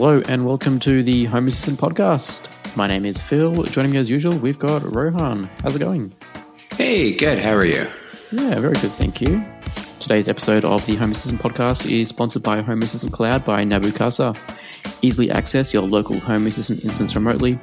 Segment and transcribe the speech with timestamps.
[0.00, 2.48] Hello and welcome to the Home Assistant Podcast.
[2.74, 3.54] My name is Phil.
[3.64, 5.44] Joining me as usual, we've got Rohan.
[5.62, 6.10] How's it going?
[6.78, 7.38] Hey, good.
[7.38, 7.86] How are you?
[8.32, 9.44] Yeah, very good, thank you.
[9.98, 13.92] Today's episode of the Home Assistant Podcast is sponsored by Home Assistant Cloud by Nabu
[13.92, 14.34] Casa.
[15.02, 17.60] Easily access your local Home Assistant instance remotely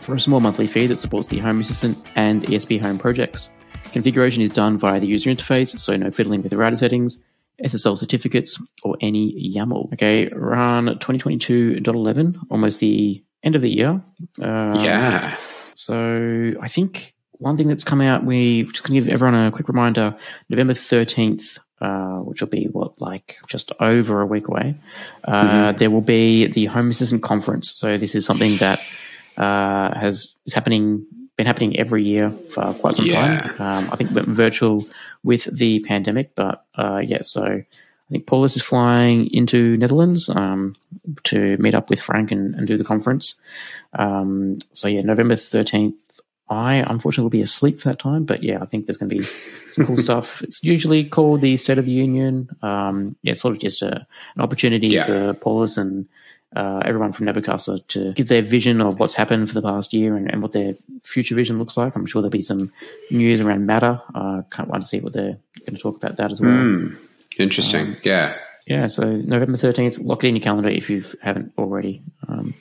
[0.00, 3.48] for a small monthly fee that supports the Home Assistant and ESPHome projects.
[3.92, 7.20] Configuration is done via the user interface, so no fiddling with the router settings,
[7.64, 9.92] SSL certificates, or any YAML.
[9.94, 14.02] Okay, run 2022.11, almost the end of the year.
[14.40, 15.36] Um, yeah.
[15.74, 19.50] So I think one thing that's come out, we just going to give everyone a
[19.50, 20.16] quick reminder
[20.48, 24.74] November 13th, uh, which will be what, like just over a week away,
[25.24, 25.78] uh, mm-hmm.
[25.78, 27.72] there will be the Home Assistant Conference.
[27.74, 28.80] So this is something that
[29.36, 31.06] uh, has is happening
[31.38, 33.40] been happening every year for quite some yeah.
[33.40, 33.60] time.
[33.60, 34.86] Um, I think went virtual
[35.22, 37.22] with the pandemic, but uh, yeah.
[37.22, 40.74] So I think Paulus is flying into Netherlands um,
[41.24, 43.36] to meet up with Frank and, and do the conference.
[43.96, 45.94] Um, so yeah, November thirteenth.
[46.50, 49.16] I unfortunately will be asleep for that time, but yeah, I think there's going to
[49.16, 49.26] be
[49.70, 50.42] some cool stuff.
[50.42, 52.48] It's usually called the State of the Union.
[52.62, 55.04] Um, yeah, it's sort of just a, an opportunity yeah.
[55.04, 56.08] for Paulus and
[56.56, 59.92] uh, everyone from Nabu Casa to give their vision of what's happened for the past
[59.92, 61.94] year and, and, what their future vision looks like.
[61.94, 62.72] I'm sure there'll be some
[63.10, 64.00] news around Matter.
[64.14, 66.50] Uh, can't wait to see what they're going to talk about that as well.
[66.50, 66.96] Mm,
[67.38, 67.88] interesting.
[67.88, 68.36] Um, yeah.
[68.66, 68.86] Yeah.
[68.86, 72.02] So November 13th, lock it in your calendar if you haven't already.
[72.26, 72.54] Um,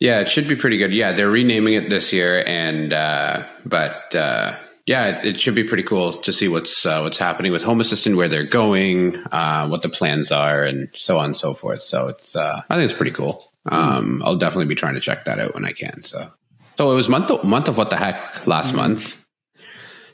[0.00, 0.94] yeah, it should be pretty good.
[0.94, 4.56] Yeah, they're renaming it this year, and uh, but uh,
[4.90, 7.80] yeah, it, it, should be pretty cool to see what's uh, what's happening with Home
[7.80, 11.80] Assistant, where they're going, uh, what the plans are, and so on and so forth.
[11.80, 13.40] So it's uh, I think it's pretty cool.
[13.66, 16.02] Um, I'll definitely be trying to check that out when I can.
[16.02, 16.28] So
[16.76, 18.78] so it was month month of what the heck last mm-hmm.
[18.78, 19.16] month.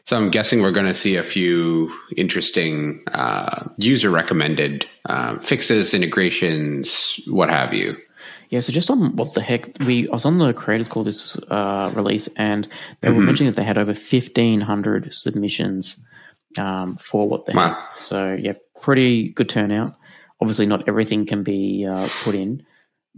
[0.05, 5.95] So I'm guessing we're going to see a few interesting uh, user recommended uh, fixes,
[5.95, 7.97] integrations, what have you.
[8.51, 11.37] Yeah, so just on what the heck, we I was on the creators call this
[11.51, 12.69] uh, release, and
[13.01, 13.17] they mm-hmm.
[13.17, 15.97] were mentioning that they had over fifteen hundred submissions
[16.59, 17.75] um, for what the wow.
[17.75, 17.99] heck.
[17.99, 19.97] So yeah, pretty good turnout.
[20.41, 22.65] Obviously, not everything can be uh, put in,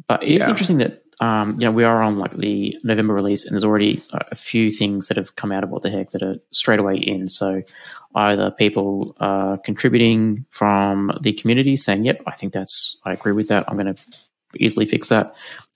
[0.07, 0.49] but it's yeah.
[0.49, 4.03] interesting that um, you know we are on like the November release, and there's already
[4.13, 6.97] a few things that have come out of what the heck that are straight away
[6.97, 7.29] in.
[7.29, 7.63] So
[8.15, 13.49] either people are contributing from the community saying, "Yep, I think that's I agree with
[13.49, 13.65] that.
[13.69, 14.03] I'm going to
[14.59, 15.35] easily fix that,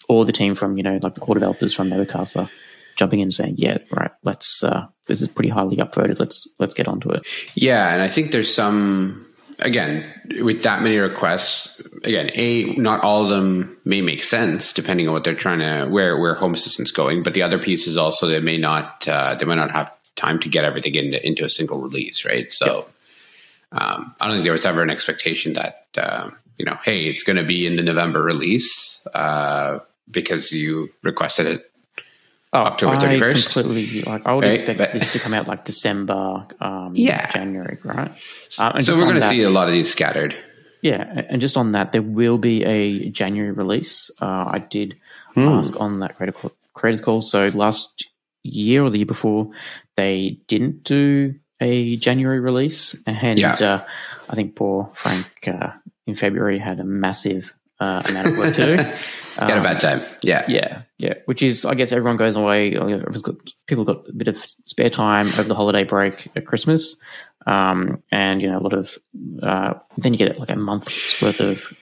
[0.08, 2.50] or the team from you know like the core developers from Casa
[2.96, 6.18] jumping in and saying, "Yeah, right, let's uh, this is pretty highly upvoted.
[6.18, 9.26] Let's let's get onto it." Yeah, and I think there's some
[9.58, 10.06] again
[10.40, 11.80] with that many requests.
[12.04, 15.90] Again, a not all of them may make sense depending on what they're trying to
[15.90, 19.34] where where Home Assistant's going, but the other piece is also they may not uh,
[19.34, 22.52] they might not have time to get everything into into a single release, right?
[22.52, 22.66] So.
[22.66, 22.88] Yep.
[23.74, 26.28] Um, I don't think there was ever an expectation that uh,
[26.58, 29.78] you know, hey, it's going to be in the November release uh,
[30.10, 31.70] because you requested it
[32.52, 33.52] oh, October thirty first.
[33.52, 34.52] Completely, like I would right?
[34.52, 38.12] expect but, this to come out like December, um, yeah, January, right?
[38.58, 40.36] Uh, so we're going to see a lot of these scattered.
[40.82, 44.10] Yeah, and just on that, there will be a January release.
[44.20, 44.96] Uh, I did
[45.34, 45.40] hmm.
[45.42, 47.22] ask on that creator call, creators call.
[47.22, 48.08] So last
[48.42, 49.50] year or the year before,
[49.96, 53.54] they didn't do a January release, and yeah.
[53.54, 53.84] uh,
[54.28, 55.70] I think poor Frank uh,
[56.06, 58.82] in February had a massive uh, amount of work to do.
[59.38, 59.98] Um, Got a bad time.
[60.22, 60.44] Yeah.
[60.48, 60.82] Yeah.
[60.98, 61.14] Yeah.
[61.24, 62.70] Which is, I guess everyone goes away.
[63.66, 66.96] People got a bit of spare time over the holiday break at Christmas.
[67.46, 68.96] Um, and, you know, a lot of,
[69.42, 71.72] uh, then you get like a month's worth of,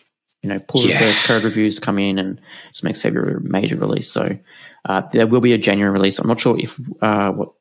[0.43, 0.95] you know, pull yeah.
[0.95, 2.41] requests, code reviews come in and
[2.73, 4.11] just makes February a major release.
[4.11, 4.39] So,
[4.87, 6.19] uh, there will be a January release.
[6.19, 7.53] I'm not sure if, uh, what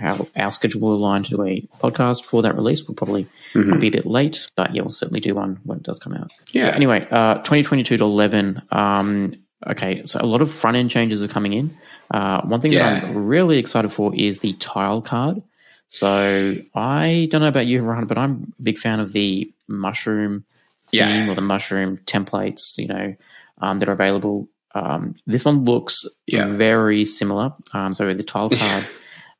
[0.00, 2.86] how our schedule will align to do a podcast for that release.
[2.86, 3.78] We'll probably mm-hmm.
[3.78, 6.32] be a bit late, but yeah, we'll certainly do one when it does come out.
[6.52, 6.68] Yeah.
[6.74, 8.62] Anyway, uh, 2022 to 11.
[8.70, 9.34] Um,
[9.66, 11.76] okay, so a lot of front end changes are coming in.
[12.10, 12.94] Uh, one thing yeah.
[12.94, 15.42] that I'm really excited for is the tile card.
[15.88, 20.44] So I don't know about you, Rohan, but I'm a big fan of the mushroom
[20.92, 21.08] yeah.
[21.08, 23.14] theme or the mushroom templates, you know,
[23.60, 24.48] um, that are available.
[24.74, 26.46] Um, this one looks yeah.
[26.46, 27.52] very similar.
[27.72, 28.86] Um, so the tile card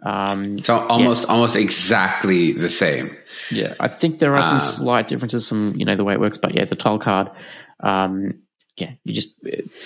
[0.02, 1.34] um, so almost yeah.
[1.34, 3.16] almost exactly the same.
[3.50, 6.20] Yeah, I think there are some um, slight differences from you know the way it
[6.20, 7.30] works, but yeah, the tile card.
[7.80, 8.42] Um,
[8.76, 9.34] yeah, you just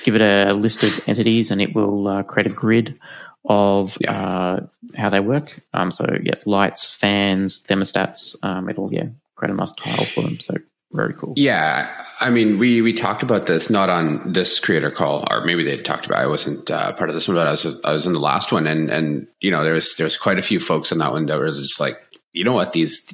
[0.04, 2.98] give it a list of entities, and it will uh, create a grid
[3.44, 4.12] of yeah.
[4.12, 4.66] uh,
[4.96, 5.60] how they work.
[5.72, 8.36] Um, so yeah, lights, fans, thermostats.
[8.42, 9.06] Um, it'll yeah
[9.36, 10.38] create a nice tile for them.
[10.40, 10.54] So
[10.94, 11.34] very cool.
[11.36, 15.64] Yeah, I mean, we we talked about this not on this creator call, or maybe
[15.64, 16.20] they talked about.
[16.20, 16.24] It.
[16.24, 18.52] I wasn't uh, part of this one, but I was I was in the last
[18.52, 21.38] one, and and you know, there's there's quite a few folks on that one that
[21.38, 21.96] were just like,
[22.32, 23.04] you know what, these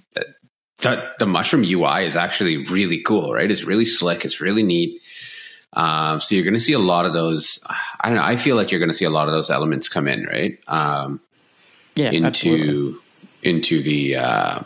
[0.83, 3.51] the, the mushroom UI is actually really cool, right?
[3.51, 5.01] It's really slick, it's really neat.
[5.73, 7.61] Um, so you're going to see a lot of those.
[8.01, 8.25] I don't know.
[8.25, 10.59] I feel like you're going to see a lot of those elements come in, right?
[10.67, 11.21] Um,
[11.95, 12.99] Yeah, into absolutely.
[13.43, 14.61] into the uh,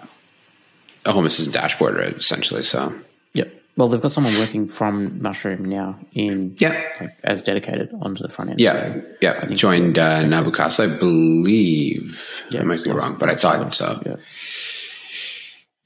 [1.12, 2.16] Home Assistant dashboard, right?
[2.16, 2.62] Essentially.
[2.62, 2.92] So
[3.34, 3.52] Yep.
[3.76, 8.28] Well, they've got someone working from Mushroom now in yeah, like, as dedicated onto the
[8.28, 8.60] front end.
[8.60, 9.44] yeah, So, yeah.
[9.46, 12.42] Joined uh, Nabu Casa, I believe.
[12.50, 14.00] yeah, I might be wrong, but I thought so.
[14.06, 14.16] Yeah.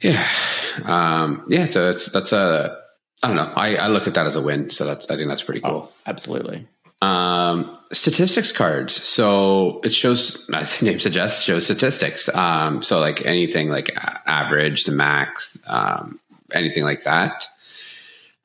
[0.00, 0.28] Yeah,
[0.84, 1.66] um, yeah.
[1.68, 2.76] So that's that's a.
[3.22, 3.52] I don't know.
[3.56, 4.70] I, I look at that as a win.
[4.70, 5.90] So that's I think that's pretty cool.
[6.06, 6.68] Absolutely.
[7.00, 9.06] Um, statistics cards.
[9.06, 12.28] So it shows, as the name suggests, shows statistics.
[12.34, 13.96] Um, so like anything like
[14.26, 16.18] average, the max, um,
[16.52, 17.46] anything like that,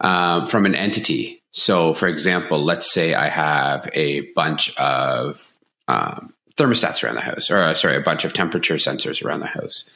[0.01, 1.41] um, from an entity.
[1.51, 5.51] So for example, let's say I have a bunch of,
[5.87, 9.47] um, thermostats around the house, or uh, sorry, a bunch of temperature sensors around the
[9.47, 9.89] house.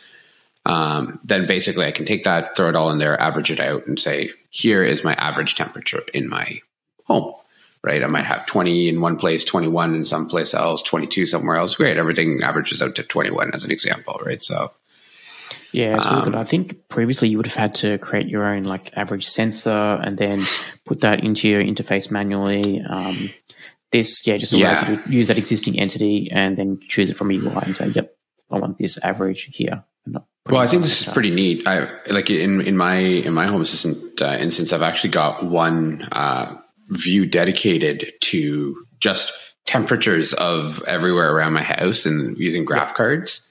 [0.66, 3.86] Um, then basically I can take that, throw it all in there, average it out
[3.86, 6.60] and say, here is my average temperature in my
[7.06, 7.36] home
[7.88, 8.04] right?
[8.04, 11.76] I might have 20 in one place, 21 in some place else, 22 somewhere else.
[11.76, 11.96] Great.
[11.98, 14.42] Everything averages out to 21 as an example, right?
[14.42, 14.72] So,
[15.72, 16.36] Yeah, it's really Um, good.
[16.36, 19.70] I think previously you would have had to create your own like average sensor
[20.04, 20.44] and then
[20.86, 22.82] put that into your interface manually.
[22.90, 23.30] Um,
[23.92, 24.92] this, yeah, just allows Yeah.
[24.92, 27.88] you to use that existing entity and then choose it from a UI and say,
[27.88, 28.08] "Yep,
[28.52, 31.66] I want this average here." And not put well, I think this is pretty neat.
[31.68, 36.08] I like in, in my, in my home assistant uh, instance, I've actually got one,
[36.12, 36.56] uh,
[36.90, 39.32] view dedicated to just
[39.66, 43.48] temperatures of everywhere around my house and using graph cards.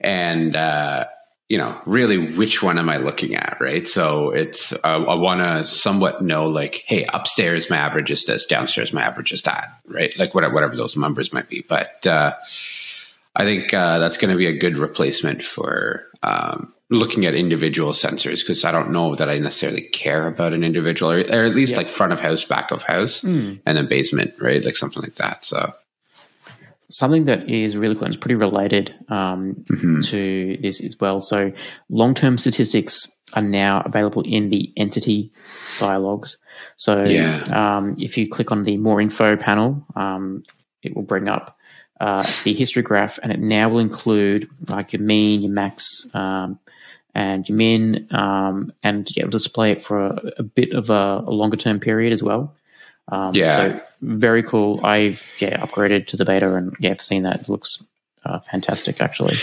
[0.00, 1.06] And, uh,
[1.48, 3.56] you know, really which one am I looking at?
[3.60, 3.86] Right.
[3.88, 8.44] So it's, uh, I want to somewhat know like, Hey, upstairs, my average is this,
[8.44, 10.16] downstairs, my average is that, right?
[10.18, 11.64] Like whatever, whatever those numbers might be.
[11.66, 12.34] But, uh,
[13.34, 17.92] I think, uh, that's going to be a good replacement for, um, looking at individual
[17.92, 21.54] sensors because I don't know that I necessarily care about an individual or, or at
[21.54, 23.60] least like front of house, back of house, Mm.
[23.66, 24.64] and then basement, right?
[24.64, 25.44] Like something like that.
[25.44, 25.74] So,
[26.90, 30.02] Something that is really cool and it's pretty related um, mhm.
[30.06, 31.20] to this as well.
[31.20, 31.52] So,
[31.90, 35.30] long term statistics are now available in the entity
[35.78, 36.38] dialogues.
[36.78, 37.42] So, Yeah.
[37.52, 40.44] um, if you click on the more info panel, um,
[40.82, 41.58] it will bring up
[42.00, 46.58] uh, the history graph and it now will include like your mean, your max, um,
[47.18, 51.24] and your min, um, and yeah, it'll display it for a, a bit of a,
[51.26, 52.54] a longer term period as well.
[53.08, 53.56] Um, Yeah.
[53.56, 54.86] So very cool.
[54.86, 57.40] I've yeah upgraded to the beta and yeah, I've seen that.
[57.40, 57.82] It looks
[58.24, 59.36] uh, fantastic actually.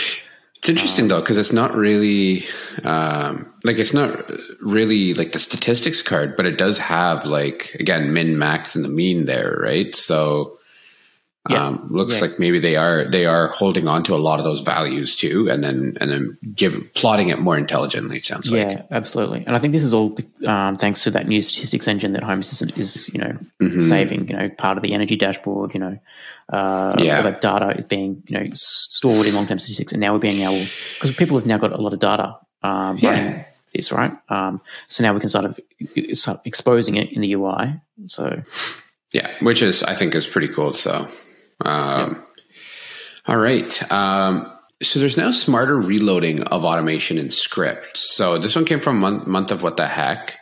[0.54, 2.46] It's interesting though, because it's not really
[2.82, 4.24] um, like it's not
[4.62, 8.88] really like the statistics card, but it does have like again min, max, and the
[8.88, 9.94] mean there, right?
[9.94, 10.55] So
[11.50, 11.66] Yeah.
[11.66, 12.20] um, looks Yeah.
[12.22, 15.48] like maybe they are they are holding on to a lot of those values too,
[15.50, 18.16] and then and then give plotting it more intelligently.
[18.18, 19.44] It sounds Yeah, like yeah, absolutely.
[19.46, 20.16] And I think this is all
[20.46, 23.82] um, thanks to that new statistics engine that Home Assistant is, you know, Mhm.
[23.82, 24.28] saving.
[24.28, 25.74] You know, part of the energy dashboard.
[25.74, 25.98] You know,
[26.52, 27.18] uh, Yeah.
[27.18, 30.18] all that data is being you know stored in long term statistics, and now we're
[30.18, 32.36] being able because people have now got a lot of data.
[32.62, 33.44] Um, Yeah.
[33.74, 35.60] This right, um, so now we can sort of
[36.14, 37.74] start exposing it in the UI.
[38.06, 38.40] So
[39.12, 40.72] Yeah, which is I think is pretty cool.
[40.72, 41.08] So,
[41.64, 42.22] um,
[43.26, 43.92] all right.
[43.92, 47.96] Um, so there's now smarter reloading of automation in script.
[47.96, 50.38] So this one came from month, month of what the heck.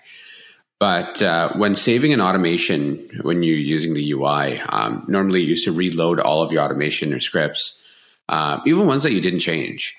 [0.80, 5.64] But uh, when saving an automation, when you're using the UI, um, normally you used
[5.64, 7.80] to reload all of your automation or scripts,
[8.28, 9.96] uh, even ones that you didn't change.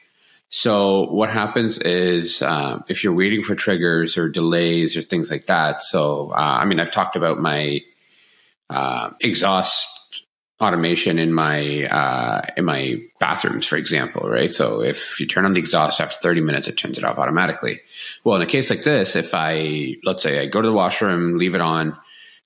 [0.49, 5.47] So what happens is uh, if you're waiting for triggers or delays or things like
[5.47, 5.81] that.
[5.81, 7.81] So uh, I mean, I've talked about my
[8.69, 9.94] uh, exhaust
[10.61, 14.51] automation in my uh, in my bathrooms, for example, right?
[14.51, 17.81] So if you turn on the exhaust after 30 minutes, it turns it off automatically.
[18.23, 21.37] Well, in a case like this, if I let's say I go to the washroom,
[21.37, 21.97] leave it on,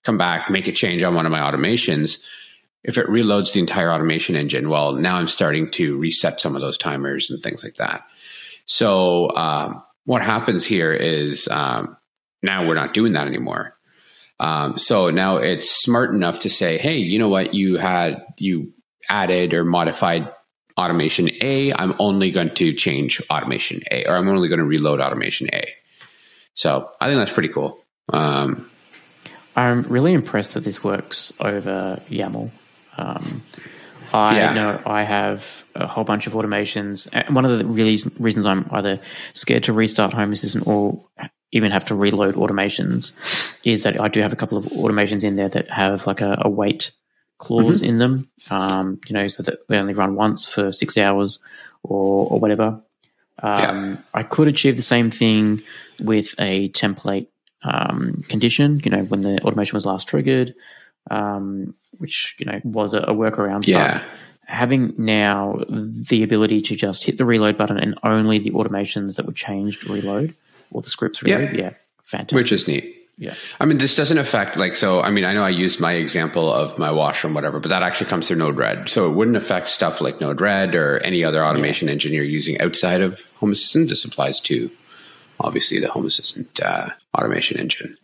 [0.04, 2.18] come back, make a change on one of my automations,
[2.84, 6.62] if it reloads the entire automation engine, well, now I'm starting to reset some of
[6.62, 8.04] those timers and things like that.
[8.66, 11.98] So um, what happens here is um,
[12.42, 13.76] now we're not doing that anymore.
[14.40, 17.54] Um, so now it's smart enough to say, hey, you know what?
[17.54, 18.74] You had you
[19.10, 20.32] added or modified
[20.78, 21.74] automation A.
[21.74, 25.64] I'm only going to change automation A, or I'm only going to reload automation A.
[26.54, 27.84] So I think that's pretty cool.
[28.12, 28.70] Um,
[29.56, 32.52] I'm really impressed that this works over YAML.
[32.98, 33.44] Um,
[34.14, 34.54] I Yeah.
[34.54, 38.68] know I have a whole bunch of automations, and one of the really reasons I'm
[38.72, 39.00] either
[39.34, 41.06] scared to restart Home Assistant or
[41.52, 43.14] even have to reload automations
[43.64, 46.38] is that I do have a couple of automations in there that have like a,
[46.42, 46.92] a wait
[47.38, 48.30] clause in them.
[48.50, 51.40] Um, you know, so that they only run once for six hours
[51.84, 52.82] or or whatever.
[53.42, 55.64] Um, I could achieve the same thing
[56.02, 57.28] with a template
[57.64, 58.82] um, condition.
[58.84, 60.54] You know, when the automation was last triggered,
[61.10, 63.66] um, which you know was a, a workaround.
[63.66, 64.00] Yeah.
[64.00, 64.04] But
[64.50, 69.28] having now the ability to just hit the reload button and only the automations that
[69.28, 70.34] were changed reload
[70.72, 71.54] or the scripts reload.
[71.56, 71.62] Yeah.
[71.62, 71.74] Yeah,
[72.04, 72.36] fantastic.
[72.36, 72.96] Which is neat.
[73.18, 75.02] yeah, I mean, this doesn't affect like so.
[75.02, 77.84] I mean, I know I used my example of my washer and whatever, but that
[77.84, 81.90] actually comes through Node-RED, so it wouldn't affect stuff like Node-RED or any other automation
[81.90, 83.90] engine you're using outside of Home Assistant.
[83.90, 84.72] This applies to
[85.40, 87.98] obviously the Home Assistant uh, automation engine.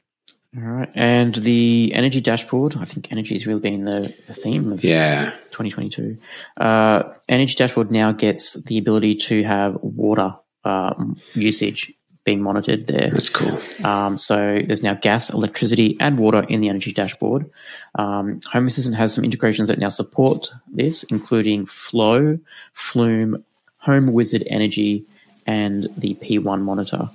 [0.58, 2.78] All right, and the energy dashboard.
[2.78, 6.18] I think energy has really been the, the theme of Yeah, 2022.
[6.56, 11.94] Uh, energy dashboard now gets the ability to have water um, usage
[12.26, 13.10] being monitored there.
[13.12, 13.58] that's cool.
[13.86, 17.50] Um, so there's now gas, electricity, and water in the energy dashboard.
[17.96, 22.38] Um, Home Assistant has some integrations that now support this, including Flo,
[22.74, 23.44] Flume,
[23.86, 25.06] HomeWizard Energy,
[25.46, 27.10] and the P1 monitor.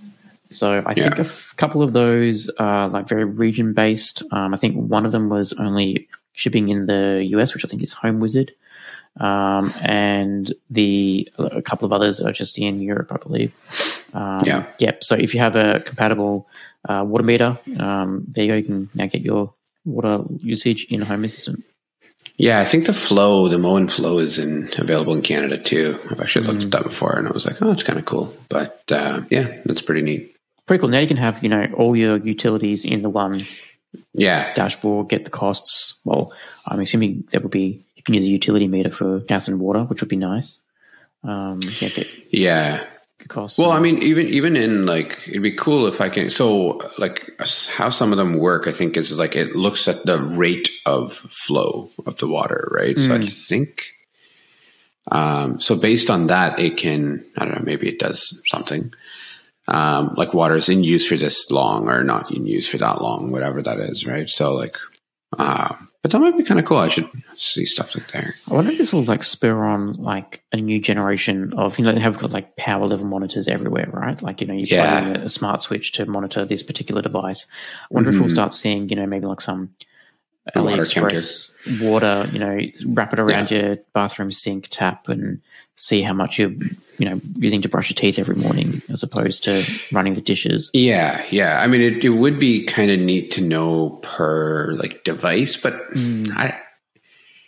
[0.51, 1.23] So I think Yeah.
[1.23, 4.23] a f- couple of those are like very region based.
[4.31, 7.83] Um, I think one of them was only shipping in the US, which I think
[7.83, 8.51] is HomeWizard.
[9.19, 13.53] Um, and the a couple of others are just in Europe, I believe.
[14.15, 14.67] Um, Yeah.
[14.79, 15.05] Yep.
[15.05, 16.49] So if you have a compatible
[16.89, 18.57] uh, water meter, um, there you go.
[18.57, 19.53] You can now get your
[19.85, 21.65] water usage in Home Assistant.
[22.37, 25.99] Yeah, I think the Flo, the Moen Flo, is in available in Canada too.
[26.11, 28.35] I've actually looked at that before, and I was like, oh, it's kind of cool.
[28.49, 30.35] But uh, yeah, that's pretty neat.
[30.67, 30.89] Pretty cool.
[30.89, 33.45] Now you can have you know all your utilities in the one
[34.15, 35.09] Yeah, dashboard.
[35.11, 35.99] Get the costs.
[36.05, 36.33] Well,
[36.67, 40.09] I'm assuming there will be use a utility meter for gas and water, which would
[40.09, 40.61] be nice.
[41.23, 42.85] Um, yeah, get yeah.
[43.59, 46.31] Well, I mean, even even in like, it'd be cool if I can.
[46.31, 47.31] So, like,
[47.69, 51.13] how some of them work, I think, is like it looks at the rate of
[51.13, 52.99] flow of the water, right?
[52.99, 53.85] So, I think,
[55.13, 58.93] um, so based on that, it can, I don't know, maybe it does something.
[59.69, 63.01] Um, like water is in use for this long or not in use for that
[63.01, 64.29] long, whatever that is, right?
[64.29, 64.79] So, like,
[65.39, 66.79] uh, but that might be kind of cool.
[66.79, 68.33] I should see stuff like that.
[68.51, 71.93] I wonder if this will like spur on like a new generation of you know
[71.93, 74.21] they have got like power level monitors everywhere, right?
[74.23, 75.01] Like you know you Yeah.
[75.01, 77.47] plug in a, a smart switch to monitor this particular device.
[77.91, 78.35] I wonder if we'll mm-hmm.
[78.35, 79.75] start seeing you know maybe like some
[80.55, 81.51] A water AliExpress
[81.83, 85.43] water, you know, wrap it around your bathroom sink tap and
[85.81, 86.53] see how much you're
[86.99, 90.71] you know using to brush your teeth every morning as opposed to running the dishes.
[90.75, 91.61] Yeah, yeah.
[91.61, 95.75] I mean, it, it would be kind of neat to know per like device, but
[95.97, 96.61] I,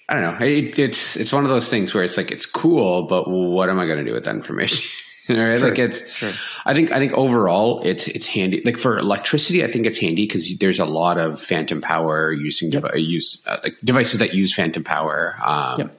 [0.09, 0.45] I don't know.
[0.47, 3.79] It, it's it's one of those things where it's like it's cool, but what am
[3.79, 4.89] I going to do with that information?
[5.29, 5.61] right?
[5.61, 6.03] Like it's.
[6.17, 6.33] Sure.
[6.65, 8.63] I think I think overall it's it's handy.
[8.65, 12.71] Like for electricity, I think it's handy because there's a lot of phantom power using
[12.71, 15.37] devi- use uh, like devices that use phantom power.
[15.45, 15.99] Um, Yep.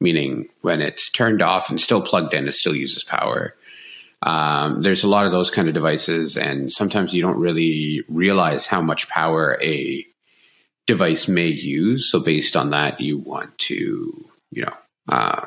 [0.00, 3.54] Meaning when it's turned off and still plugged in, it still uses power.
[4.22, 8.66] Um, there's a lot of those kind of devices, and sometimes you don't really realize
[8.66, 10.04] how much power a
[10.86, 12.10] device may use.
[12.10, 14.74] So based on that, you want to, you know,
[15.08, 15.46] uh,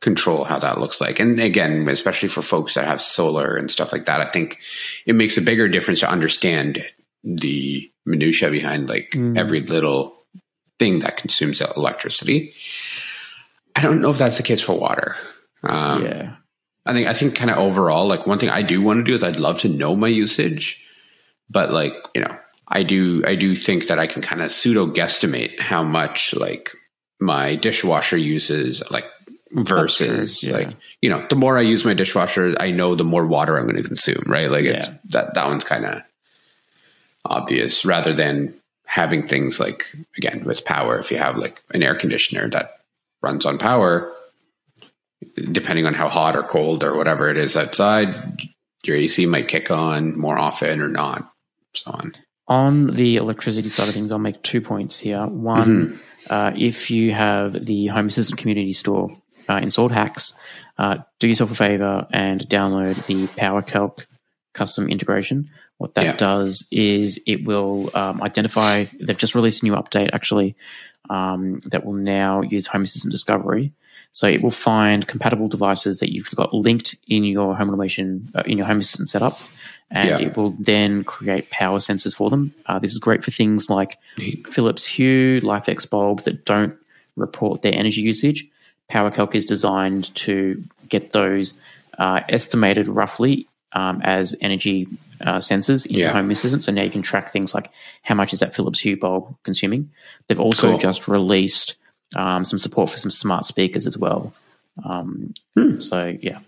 [0.00, 1.20] control how that looks like.
[1.20, 4.58] And again, especially for folks that have solar and stuff like that, I think
[5.06, 6.84] it makes a bigger difference to understand
[7.24, 10.16] the minutia behind like every little
[10.78, 12.52] thing that consumes electricity.
[13.74, 15.16] I don't know if that's the case for water.
[15.62, 16.36] Um, yeah.
[16.84, 19.14] I think I think kind of overall, like one thing I do want to do
[19.14, 20.84] is I'd love to know my usage,
[21.48, 22.36] but like you know,
[22.68, 26.72] I do I do think that I can kind of pseudo guesstimate how much like
[27.20, 29.04] my dishwasher uses, like
[29.52, 30.54] versus yeah.
[30.54, 33.66] like you know, the more I use my dishwasher, I know the more water I'm
[33.66, 34.50] going to consume, right?
[34.50, 36.02] Like it's that that one's kind of
[37.24, 38.54] obvious rather than
[38.86, 39.86] having things like
[40.16, 40.98] again with power.
[40.98, 42.81] If you have like an air conditioner that
[43.22, 44.12] runs on power,
[45.52, 48.40] depending on how hot or cold or whatever it is outside,
[48.84, 51.30] your AC might kick on more often or not,
[51.74, 52.12] so on.
[52.48, 55.24] On the electricity side of things, I'll make two points here.
[55.26, 59.16] One, uh, if you have the Home Assistant Community Store
[59.48, 60.34] uh, installed HACS,
[60.76, 64.04] uh, do yourself a favor and download the PowerCalc
[64.54, 65.48] custom integration.
[65.78, 66.16] What that Yeah.
[66.16, 70.56] does is it will um, identify, they've just released a new update actually
[71.12, 73.72] um, that will now use Home Assistant Discovery.
[74.12, 78.42] So it will find compatible devices that you've got linked in your home automation, uh,
[78.46, 79.38] in your Home Assistant setup,
[79.90, 80.18] and Yeah.
[80.26, 82.52] it will then create power sensors for them.
[82.66, 84.46] Uh, this is great for things like Neat.
[84.48, 86.74] Philips Hue, LIFX bulbs that don't
[87.16, 88.46] report their energy usage.
[88.90, 91.54] PowerCalc is designed to get those
[91.98, 94.88] uh, estimated roughly um, as energy
[95.20, 96.62] uh, sensors in your home assistant.
[96.62, 97.70] So now you can track things like
[98.02, 99.90] how much is that Philips Hue bulb consuming.
[100.28, 100.78] They've also Cool.
[100.78, 101.74] just released
[102.14, 104.32] um, some support for some smart speakers as well.
[104.84, 105.78] Um, Hmm.
[105.80, 106.38] So yeah.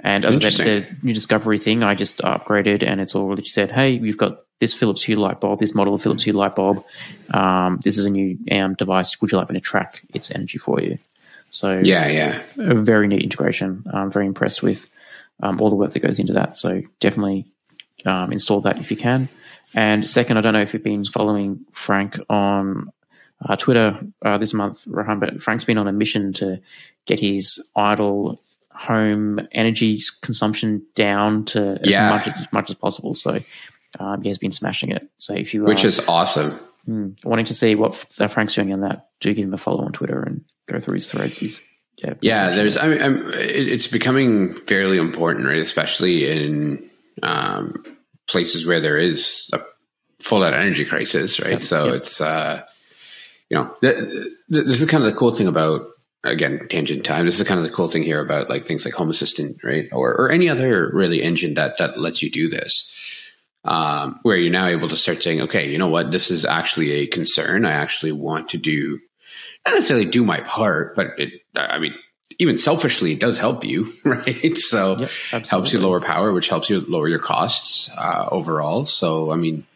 [0.00, 3.70] And as I said, the new discovery thing, I just upgraded and it's already said,
[3.72, 6.84] hey, you've got this Philips Hue light bulb, this model of Philips Hue light bulb,
[7.32, 9.20] um, this is a new um, device.
[9.20, 10.98] Would you like me to track its energy for you?
[11.50, 13.84] So yeah, yeah, a very neat integration.
[13.92, 14.86] I'm very impressed with
[15.44, 16.56] um, all the work that goes into that.
[16.56, 17.46] So definitely
[18.06, 19.28] um, install that if you can.
[19.74, 22.90] And second, I don't know if you've been following Frank on
[23.44, 26.60] uh, Twitter uh, this month, Rohan, but Frank's been on a mission to
[27.06, 32.06] get his idle home energy consumption down to Yeah.
[32.06, 33.14] as, much, as much as possible.
[33.14, 33.40] So
[33.98, 35.08] um, he has been smashing it.
[35.16, 36.58] So if you which is awesome.
[36.88, 37.94] mm, wanting to see what
[38.30, 41.10] Frank's doing on that, do give him a follow on Twitter and go through his
[41.10, 41.38] threads.
[41.38, 41.60] He's
[41.98, 42.76] yeah, Yeah, there's.
[42.76, 45.62] I mean, I'm, it's becoming fairly important, right?
[45.62, 46.88] Especially in
[47.22, 47.84] um,
[48.28, 49.60] places where there is a
[50.20, 51.52] full out energy crisis, right?
[51.52, 51.94] Yep, so yep.
[51.96, 52.62] it's uh,
[53.50, 55.86] you know, th- th- this is kind of the cool thing about
[56.24, 57.26] again tangent time.
[57.26, 59.88] This is kind of the cool thing here about like things like Home Assistant, right,
[59.92, 62.90] or or any other really engine that that lets you do this.
[63.66, 66.92] Um, where you're now able to start saying, okay, you know what, this is actually
[66.92, 67.64] a concern.
[67.64, 68.98] I actually want to do
[69.66, 71.94] not necessarily do my part, but it, I mean,
[72.38, 74.56] even selfishly, it does help you, right?
[74.58, 78.86] So Yep, helps you lower power, which helps you lower your costs uh, overall.
[78.86, 79.66] So, I mean,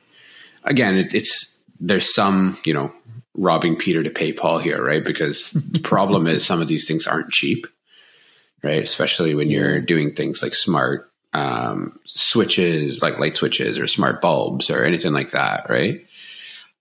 [0.64, 2.92] again, it, it's there's some, you know,
[3.34, 5.04] robbing Peter to pay Paul here, right?
[5.04, 7.66] Because the problem is some of these things aren't cheap,
[8.62, 8.82] right?
[8.82, 14.70] Especially when you're doing things like smart um, switches, like light switches or smart bulbs
[14.70, 16.04] or anything like that, right?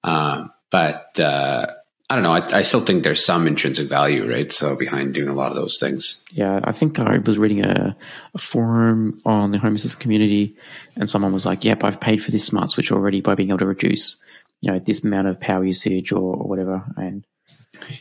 [0.03, 1.67] Um, but uh,
[2.09, 2.31] I don't know.
[2.31, 4.51] I, I still think there's some intrinsic value, right?
[4.53, 6.23] So behind doing a lot of those things.
[6.31, 7.97] Yeah, I think I was reading a,
[8.33, 10.55] a forum on the Home Assistant community,
[10.95, 13.59] and someone was like, "Yep, I've paid for this smart switch already by being able
[13.59, 14.15] to reduce,
[14.61, 17.25] you know, this amount of power usage or, or whatever." And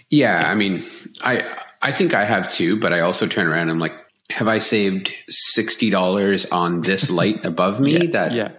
[0.08, 0.84] Yeah, I mean,
[1.24, 1.44] I
[1.82, 3.94] I think I have too, but I also turn around and I'm like,
[4.30, 7.98] have I saved sixty dollars on this light above me?
[7.98, 8.52] yeah, that yeah,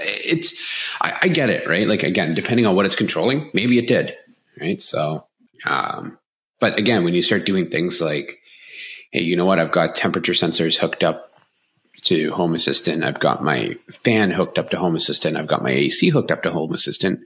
[0.00, 0.54] it's
[1.02, 1.86] I, I get it, right?
[1.86, 4.14] Like again, depending on what it's controlling, maybe it did,
[4.60, 4.80] right?
[4.80, 5.26] So,
[5.66, 6.18] um,
[6.60, 8.38] but again, when you start doing things like,
[9.12, 9.58] hey, you know what?
[9.58, 11.30] I've got temperature sensors hooked up
[12.04, 13.02] to Home Assistant.
[13.02, 15.36] I've got my fan hooked up to Home Assistant.
[15.36, 17.20] I've got my AC hooked up to Home Assistant.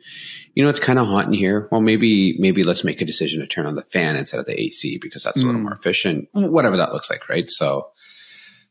[0.54, 1.68] You know, it's kind of hot in here.
[1.72, 4.60] Well, maybe maybe let's make a decision to turn on the fan instead of the
[4.60, 5.64] AC because that's a little Mm.
[5.64, 6.28] more efficient.
[6.32, 7.48] Whatever that looks like, right?
[7.50, 7.90] So,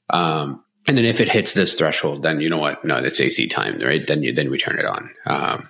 [0.10, 2.84] um, and then if it hits this threshold, then you know what?
[2.86, 4.06] No, it's AC time, right?
[4.08, 5.10] Then you then we turn it on.
[5.26, 5.70] Um,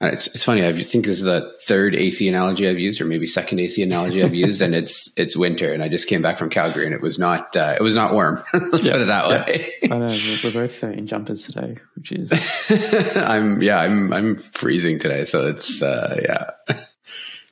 [0.00, 0.64] it's it's funny.
[0.66, 4.22] I think this is the third AC analogy I've used, or maybe second AC analogy
[4.22, 7.02] I've used, and it's it's winter, and I just came back from Calgary, and it
[7.02, 8.42] was not uh, it was not warm.
[8.54, 9.46] Let's Yeah, put it that yeah.
[9.46, 9.72] way.
[9.84, 12.32] I know we're, both in jumpers today, which is
[13.16, 16.76] I'm yeah, I'm I'm freezing today, so it's uh, yeah,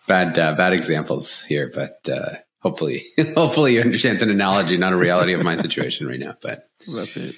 [0.06, 4.94] bad uh, bad examples here, but uh, hopefully hopefully you understand it's an analogy, not
[4.94, 6.34] a reality of my situation right now.
[6.40, 7.34] But that's it.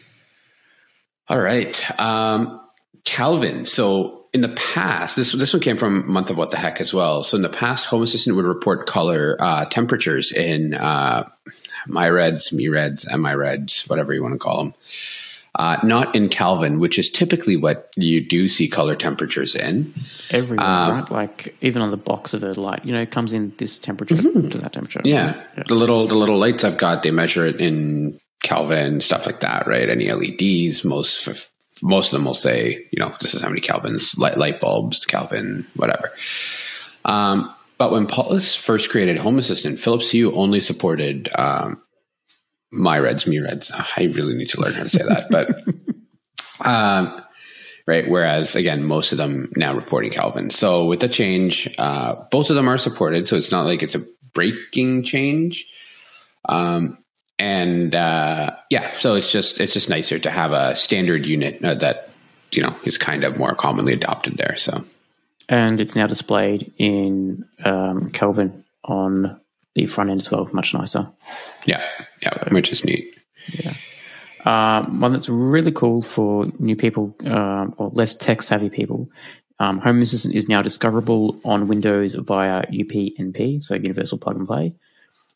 [1.29, 2.61] all right, um,
[3.05, 3.66] Kelvin.
[3.66, 6.95] So in the past, this this one came from Month of What the Heck as
[6.95, 7.25] well.
[7.25, 11.29] So in the past, Home Assistant would report color uh, temperatures in uh,
[11.88, 14.75] mireds, me reds, and mireds, whatever you want to call them.
[15.57, 19.93] Uh, not in Kelvin, which is typically what you do see color temperatures in.
[20.31, 21.11] Everywhere, Um, right?
[21.11, 24.14] Like even on the box of a light, you know, it comes in this temperature
[24.14, 25.01] to that temperature.
[25.01, 25.09] Mm-hmm.
[25.09, 25.43] Yeah.
[25.66, 29.66] The little the little lights I've got, they measure it in Kelvin, stuff like that,
[29.66, 29.88] right?
[29.88, 31.51] Any LEDs, most f-
[31.83, 35.05] most of them will say, you know, this is how many Kelvins, light, light bulbs,
[35.05, 36.12] Kelvin, whatever.
[37.05, 41.81] Um, but when Paulus first created Home Assistant, Philips Hue only supported um,
[42.73, 43.71] mireds, me reds.
[43.73, 45.49] I really need to learn how to say that, but
[46.66, 47.25] um,
[47.87, 48.09] right.
[48.09, 50.51] Whereas again, most of them now reporting Kelvin.
[50.51, 53.29] So with the change, uh, both of them are supported.
[53.29, 55.66] So it's not like it's a breaking change.
[56.49, 56.99] Um,
[57.40, 61.74] and uh, yeah, so it's just it's just nicer to have a standard unit uh,
[61.74, 62.11] that
[62.53, 64.57] you know is kind of more commonly adopted there.
[64.59, 64.85] So
[65.48, 69.40] and it's now displayed in um, Kelvin on
[69.74, 71.09] the front end as well, much nicer.
[71.64, 71.83] yeah,
[72.22, 73.16] yeah, which is neat.
[74.44, 79.09] Um, one that's really cool for new people um, or less tech savvy people.
[79.59, 84.74] Um, Home Assistant is now discoverable on Windows via UPnP, so Universal Plug and Play.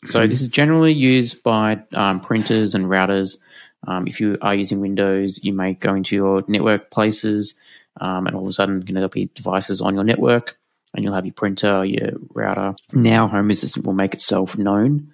[0.04, 3.38] So this is generally used by um, printers and routers.
[3.86, 7.54] Um, if you are using Windows, you may go into your network places,
[8.00, 10.56] um, and all of a sudden, you know, there'll be devices on your network,
[10.94, 12.74] and you'll have your printer, your router.
[12.92, 15.12] Now, Home Assistant will make itself known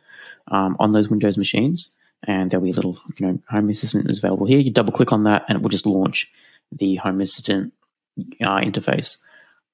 [0.48, 1.90] um, on those Windows machines,
[2.24, 4.58] and there'll be a little, you know, Home Assistant is available here.
[4.58, 6.30] You double click on that, and it will just launch
[6.72, 7.72] the Home Assistant
[8.40, 9.16] uh, interface.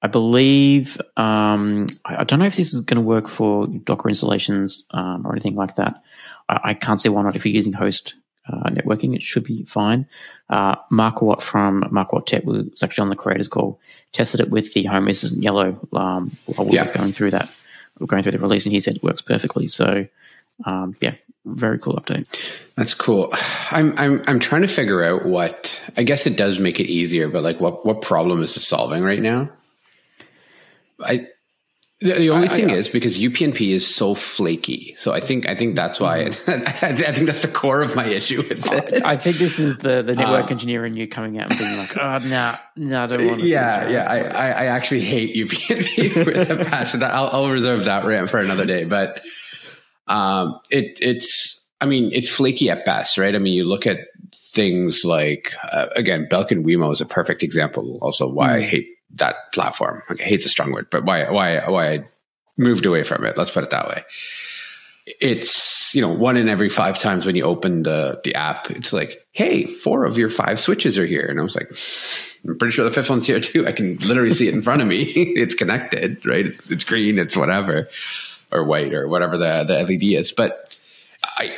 [0.01, 4.09] I believe um, I, I don't know if this is going to work for Docker
[4.09, 6.03] installations um, or anything like that.
[6.47, 8.13] I, I can't see why not if you're using host
[8.47, 10.07] uh, networking, it should be fine.
[10.49, 13.79] Uh, Mark Watt from Mark Watt Tech was actually on the creators call,
[14.13, 16.93] tested it with the Home Assistant Yellow um, while we Yeah.
[16.95, 17.49] going through that,
[17.99, 19.67] we were going through the release, and he said it works perfectly.
[19.67, 20.07] So,
[20.63, 22.25] um, yeah, very cool update.
[22.75, 23.33] That's cool.
[23.71, 27.27] I'm I'm I'm trying to figure out what I guess it does make it easier,
[27.27, 29.49] but like what what problem is it solving right now?
[31.03, 31.27] I
[31.99, 34.93] the, only I- thing I- is because UPnP is so flaky.
[34.97, 38.37] So I think I think that's why I, think that's the core of my issue
[38.47, 39.01] with this.
[39.03, 41.75] I think this is the, the network Um, engineer in you coming out and being
[41.77, 43.47] like, oh, no, no, I don't want to.
[43.47, 44.03] yeah, yeah.
[44.03, 47.01] I, I, I actually hate UPnP with a passion.
[47.01, 48.83] I'll, I'll reserve that rant for another day.
[48.83, 49.21] But
[50.07, 53.33] um, it, it's, I mean, it's flaky at best, right?
[53.35, 54.01] I mean, you look at
[54.35, 57.97] things like, uh, again, Belkin Wemo is a perfect example.
[58.03, 60.03] Also, why I hate that platform.
[60.11, 62.07] Okay, hate's a strong word, but why, why, why I
[62.57, 63.37] moved away from it.
[63.37, 64.03] Let's put it that way.
[65.21, 68.91] It's you know one in every five times when you open the the app, it's
[68.91, 71.71] like, hey, four of your five switches are here, and I was like,
[72.45, 73.65] I'm pretty sure the fifth one's here too.
[73.65, 75.03] I can literally see it in front of me.
[75.03, 76.47] it's connected, right?
[76.47, 77.87] It's, it's green, it's whatever,
[78.51, 80.33] or white, or whatever the the LED is.
[80.33, 80.75] But
[81.23, 81.55] I,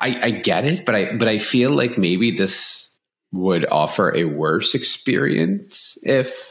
[0.00, 2.88] I I get it, but I but I feel like maybe this
[3.30, 6.49] would offer a worse experience if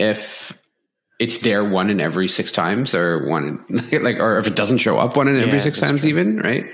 [0.00, 0.52] if
[1.18, 4.96] it's there one in every six times or one like or if it doesn't show
[4.96, 6.08] up one in every Yeah, six times true.
[6.10, 6.64] even right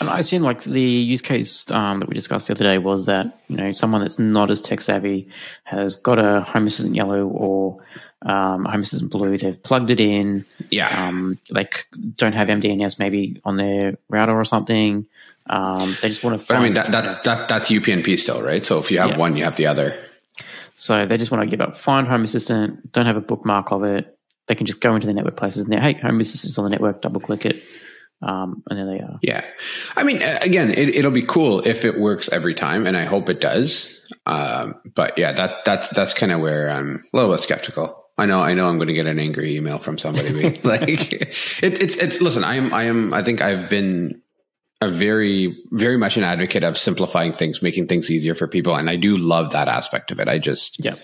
[0.00, 3.06] And I assume like the use case um, that we discussed the other day was
[3.06, 5.28] that you know someone that's not as tech savvy
[5.64, 7.82] has got a Home Assistant Yellow or
[8.26, 9.38] um, Home Assistant Blue.
[9.38, 10.44] They've plugged it in.
[10.70, 11.66] yeah Um, they
[12.16, 15.06] don't have MDNS maybe on their router or something.
[15.48, 16.46] Um, they just want to.
[16.46, 19.18] but i mean that, that that that's upnp still right so if you have Yeah.
[19.18, 19.94] one you have the other
[20.76, 23.84] So they just want to give up find Home Assistant, don't have a bookmark of
[23.84, 24.18] it.
[24.46, 26.70] They can just go into the network places and they're, hey, Home Assistant's on the
[26.70, 27.62] network, double click it.
[28.22, 29.18] Um, and there they are.
[29.22, 29.44] yeah
[29.96, 33.28] i mean again it, it'll be cool if it works every time and i hope
[33.28, 37.40] it does um, but yeah that that's that's kind of where i'm a little bit
[37.40, 40.60] skeptical I know, I know, I'm going to get an angry email from somebody.
[40.64, 42.20] like, it, it's, it's.
[42.20, 43.12] Listen, I am, I am.
[43.12, 44.22] I think I've been
[44.84, 48.88] a very, very much an advocate of simplifying things, making things easier for people, and
[48.88, 50.28] I do love that aspect of it.
[50.28, 50.96] I just, Yeah.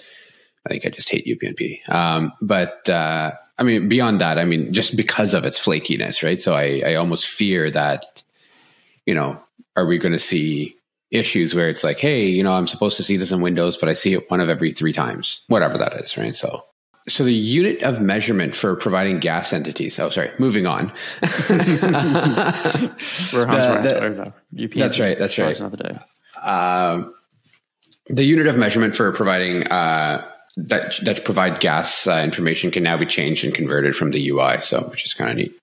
[0.67, 1.89] I think I just hate UPnP.
[1.89, 6.41] Um, but uh, I mean, beyond that, I mean, just because of its flakiness, right?
[6.41, 8.23] So I, I almost fear that,
[9.07, 9.41] you know,
[9.77, 10.77] are we going to see
[11.11, 13.89] issues where it's like, hey, you know, I'm supposed to see this in Windows, but
[13.89, 16.37] I see it one of every three times, whatever that is, right?
[16.37, 16.65] So.
[17.09, 19.99] So the unit of measurement for providing gas entities.
[19.99, 20.31] Oh, sorry.
[20.39, 20.93] Moving on.
[23.33, 25.59] The- the- that's right, that's right.
[25.59, 25.99] Another day.
[26.43, 27.15] um,
[28.09, 32.97] the unit of measurement for providing uh, that that provide gas uh, information can now
[32.97, 34.61] be changed and converted from the UI.
[34.63, 35.57] So, which is kind of neat.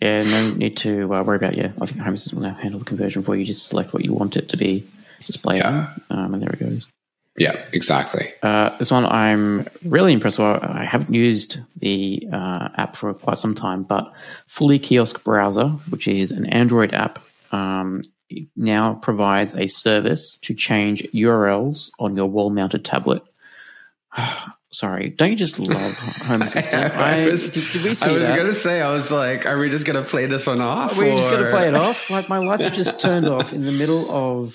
[0.00, 1.56] Yeah, no need to uh, worry about.
[1.56, 3.44] Yeah, I think Home Assistant will now handle the conversion for you.
[3.44, 4.86] Just select what you want it to be
[5.26, 5.92] displayed Yeah.
[6.10, 6.86] um, and there it goes.
[7.36, 8.32] Yeah, exactly.
[8.42, 10.62] Uh, this one I'm really impressed with.
[10.62, 14.12] I haven't used the uh, app for quite some time, but
[14.46, 17.20] Fully Kiosk Browser, which is an Android app,
[17.52, 18.02] um,
[18.56, 23.22] now provides a service to change URLs on your wall-mounted tablet.
[24.72, 26.94] Sorry, don't you just love Home Assistant?
[26.94, 27.60] I was, we
[27.94, 28.36] see I was that?
[28.36, 30.92] gonna say, I was like, are we just gonna play this one off?
[30.92, 32.08] Are We're just going to play it off.
[32.08, 34.54] Like my lights are just turned off in the middle of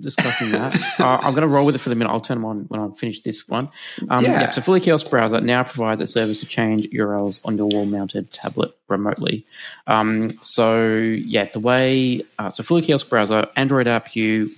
[0.00, 0.74] discussing that.
[1.00, 2.10] Uh, I'm going to roll with it for the minute.
[2.10, 3.70] I'll turn them on when I finish this one.
[4.10, 4.50] Um, Yeah.
[4.50, 8.76] So Fully Kiosk Browser now provides a service to change URLs on your wall-mounted tablet
[8.88, 9.46] remotely.
[9.86, 14.50] Um, so yeah, the way uh, so Fully Kiosk Browser Android app you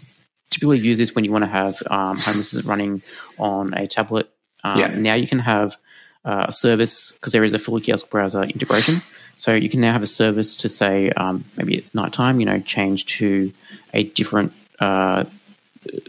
[0.51, 3.03] typically use this when you want to have um, Home Assistant running
[3.39, 4.29] on a tablet.
[4.75, 4.89] Um, Yeah.
[4.89, 5.77] Now you can have
[6.25, 9.03] uh, a service because there is a Fully Kiosk Browser integration.
[9.37, 12.59] So you can now have a service to say um, maybe at nighttime, you know,
[12.61, 13.53] change to
[13.93, 15.25] a different uh,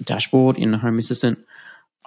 [0.03, 1.39] dashboard in the Home Assistant.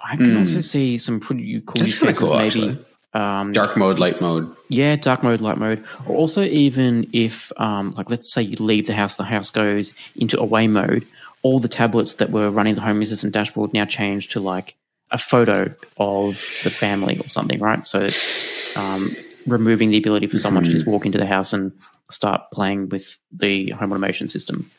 [0.03, 2.05] I can also see some pretty cool Hmm.
[2.05, 2.77] That's cool, maybe,
[3.13, 4.55] um, Dark mode, light mode.
[4.67, 8.87] yeah, dark mode, light mode, or also even if, um, like, let's say you leave
[8.87, 11.05] the house, the house goes into away mode.
[11.43, 14.75] All the tablets that were running the Home Assistant dashboard now change to like
[15.11, 17.85] a photo of the family or something, right?
[17.85, 21.71] So it's um, removing the ability for someone to just walk into the house and
[22.09, 24.69] start playing with the home automation system.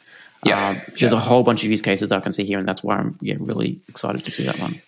[0.45, 1.19] Yeah, Um, there's yeah.
[1.19, 3.37] a whole bunch of use cases I can see here, and that's why I'm yeah
[3.39, 4.81] really excited to see that one.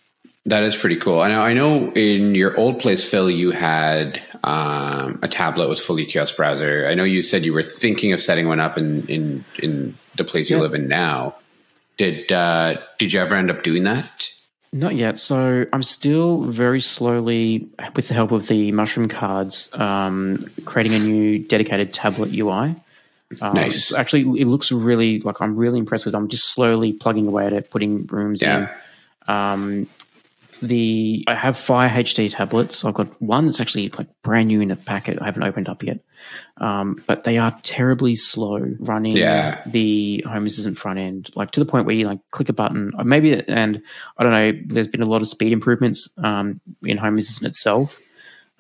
[0.47, 1.21] That is pretty cool.
[1.23, 1.41] I know.
[1.43, 1.91] I know.
[1.93, 6.87] In your old place, Phil, you had um, a tablet with fully kiosk browser.
[6.87, 10.25] I know you said you were thinking of setting one up in in, in the
[10.25, 10.63] place you Yeah.
[10.63, 11.37] live in now.
[11.97, 14.29] Did uh, did you ever end up doing that?
[14.75, 15.21] Not yet.
[15.21, 20.99] So I'm still very slowly, with the help of the mushroom cards, um, creating a
[20.99, 22.75] new dedicated tablet UI.
[23.41, 23.93] Um, Nice.
[23.93, 26.15] Actually, it looks really like I'm really impressed with.
[26.15, 26.19] it.
[26.19, 28.69] I'm just slowly plugging away at it, putting rooms Yeah.
[29.29, 29.33] in.
[29.35, 29.87] Um,
[30.63, 32.85] the I have Fire HD tablets.
[32.85, 35.19] I've got one that's actually like brand new in a packet.
[35.21, 36.01] I haven't opened up yet,
[36.59, 39.17] um, but they are terribly slow running.
[39.17, 39.61] Yeah.
[39.67, 42.93] the Home Assistant front end, like to the point where you like click a button,
[42.99, 43.83] or maybe and
[44.19, 44.53] I don't know.
[44.67, 47.99] There's been a lot of speed improvements um, in Home Assistant itself.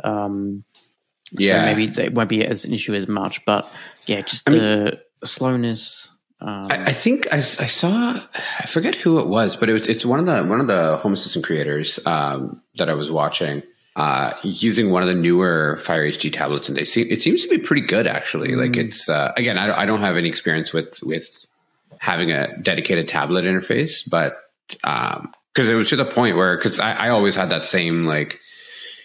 [0.02, 0.64] Um,
[1.32, 1.60] Yeah.
[1.62, 3.70] so maybe it won't be as an issue as much, but
[4.06, 6.08] yeah, just I mean- the slowness.
[6.46, 8.20] Um, I, I think I saw
[8.58, 10.98] I forget who it was, but it was it's one of the one of the
[10.98, 13.62] Home Assistant creators um, that I was watching
[13.96, 17.48] uh, using one of the newer Fire HD tablets, and they seem it seems to
[17.48, 18.54] be pretty good actually.
[18.56, 21.46] Like it's uh, again, I don't, I don't have any experience with with
[21.98, 24.36] having a dedicated tablet interface, but
[24.68, 28.40] because it was to the point where because I, I always had that same like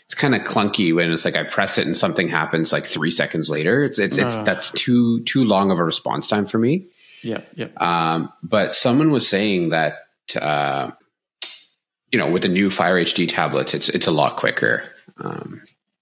[0.05, 3.11] it's kind of clunky when it's like I press it and something happens like three
[3.11, 3.83] seconds later.
[3.83, 4.43] It's it's, it's Ah.
[4.43, 6.85] that's too too long of a response time for me.
[7.23, 7.67] Yeah, yeah.
[7.77, 9.99] Um, but someone was saying that
[10.39, 10.91] uh,
[12.11, 14.83] you know with the new Fire HD tablets, it's it's a lot quicker.
[15.17, 15.61] Um,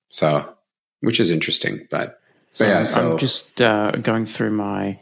[0.10, 0.48] so,
[1.02, 1.88] which is interesting.
[1.92, 2.20] But
[2.54, 5.00] So, yeah, so- I'm just uh, going through my.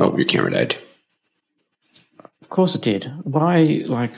[0.00, 0.76] oh, your camera died.
[2.42, 3.04] Of course it did.
[3.24, 4.14] Why, like,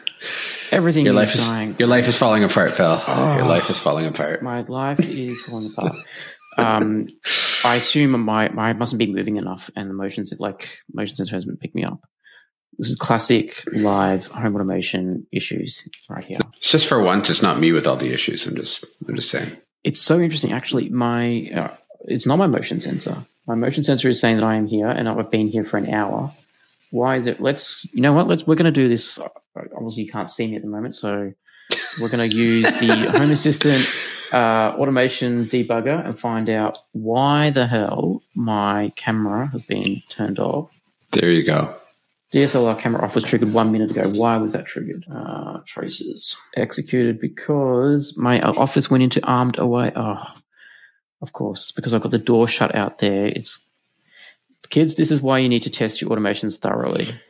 [0.70, 1.76] everything Your is life is dying.
[1.78, 2.88] your life is falling apart, Phil.
[3.06, 3.46] Your Oh.
[3.46, 4.42] life is falling apart.
[4.42, 5.94] My life is falling apart.
[6.56, 7.08] Um,
[7.64, 11.60] I assume my, my mustn't be moving enough, and the motions like motion sensor hasn't
[11.60, 12.00] picked me up.
[12.78, 16.38] This is classic live home automation issues right here.
[16.56, 18.46] It's just for once, it's not me with all the issues.
[18.46, 19.56] I'm just I'm just saying.
[19.84, 20.52] It's so interesting.
[20.52, 23.16] Actually, my uh, it's not my motion sensor.
[23.46, 25.92] My motion sensor is saying that I am here, and I've been here for an
[25.92, 26.32] hour.
[26.90, 27.40] Why is it?
[27.40, 28.28] Let's you know what?
[28.28, 29.18] Let's we're going to do this.
[29.56, 31.32] Obviously, you can't see me at the moment, so
[32.00, 33.86] we're going to use the Home Assistant
[34.32, 40.70] uh, automation debugger and find out why the hell my camera has been turned off.
[41.12, 41.74] There you go.
[42.32, 44.08] DSLR camera off was triggered one minute ago.
[44.10, 45.04] Why was that triggered?
[45.12, 49.90] Uh, traces executed because my uh, office went into armed away.
[49.96, 50.22] Oh,
[51.22, 53.26] of course, because I've got the door shut out there.
[53.26, 53.58] It's
[54.70, 54.94] kids.
[54.94, 57.20] This is why you need to test your automations thoroughly.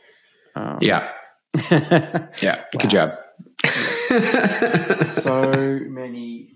[0.55, 1.11] Um, Yeah,
[1.71, 2.29] yeah.
[2.43, 2.65] Wow.
[2.79, 3.15] Good job.
[5.05, 6.55] so many.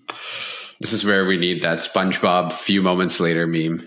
[0.80, 3.86] this is where we need that SpongeBob few moments later meme.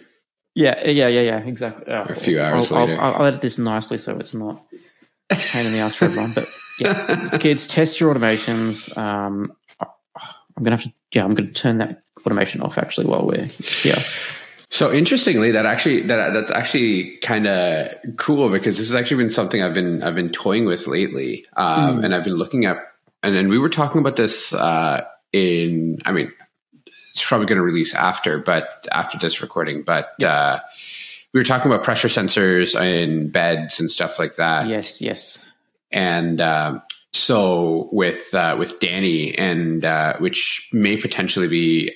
[0.56, 1.38] Yeah, yeah, yeah, yeah.
[1.40, 1.86] Exactly.
[1.94, 3.00] Uh, A few hours I'll, later.
[3.00, 4.64] I'll, I'll edit this nicely so it's not
[5.30, 6.32] a pain in the ass for everyone.
[6.34, 6.48] But
[6.80, 8.96] yeah, kids, test your automations.
[8.98, 10.94] Um, I'm gonna have to.
[11.14, 13.98] Yeah, I'm gonna turn that automation off actually while we're here.
[14.70, 19.30] So interestingly, that actually that that's actually kind of cool because this has actually been
[19.30, 22.78] something I've been I've been toying with lately, um, and I've been looking at,
[23.28, 26.00] and then we were talking about this uh, in.
[26.06, 26.32] I mean,
[27.12, 30.60] it's probably going to release after, but after this recording, but uh,
[31.34, 35.40] we were talking about pressure sensors in beds and stuff like that, Yes, yes.
[35.92, 41.92] and um, so with uh, with Danny, and uh, which may potentially be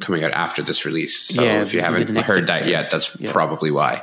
[0.00, 1.16] coming out after this release.
[1.16, 3.30] So Yeah, if you haven't heard that yet, that's Yeah.
[3.30, 4.02] probably why.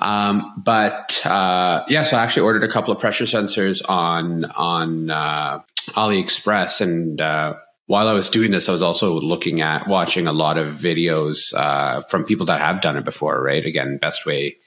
[0.00, 5.10] Um, but uh, yeah, so I actually ordered a couple of pressure sensors on on
[5.10, 7.54] uh, AliExpress, and uh,
[7.86, 11.54] while I was doing this, I was also looking at watching a lot of videos
[11.54, 13.42] uh, from people that have done it before.
[13.42, 14.58] Right, again, best way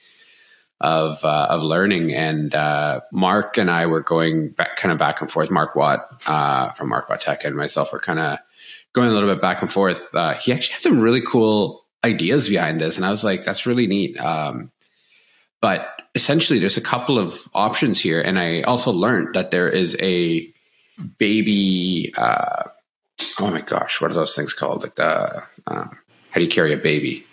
[0.82, 2.12] of uh, of learning.
[2.12, 5.50] And uh, Mark and I were going back, kind of back and forth.
[5.50, 8.38] Mark Watt uh, from Mark Watt Tech and myself were kind of
[8.92, 10.12] going a little bit back and forth.
[10.14, 13.66] Uh, he actually had some really cool ideas behind this, and I was like, "That's
[13.66, 14.72] really neat." Um,
[15.60, 19.96] but essentially, there's a couple of options here, and I also learned that there is
[20.00, 20.52] a
[21.18, 22.12] baby.
[22.16, 22.64] Uh,
[23.38, 24.82] oh my gosh, what are those things called?
[24.82, 25.98] Like the um,
[26.30, 27.26] how do you carry a baby?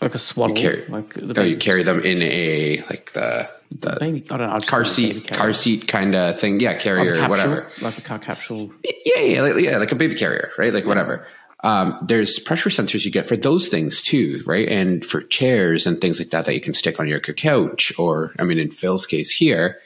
[0.00, 0.56] Like a swaddle.
[0.56, 4.24] carry- like the Oh, you carry them in a like the the baby.
[4.30, 4.58] I don't know.
[4.60, 6.60] Car call it baby seat car seat kind of thing.
[6.60, 7.70] Yeah, Like carrier, capsule, whatever.
[7.80, 8.72] Like a car capsule.
[9.04, 10.72] Yeah, yeah, like, yeah, like a baby carrier, right?
[10.72, 11.26] Like whatever.
[11.64, 14.68] Um, there's pressure sensors you get for those things too, right?
[14.68, 18.34] And for chairs and things like that that you can stick on your couch, or
[18.38, 19.78] I mean, in Phil's case here,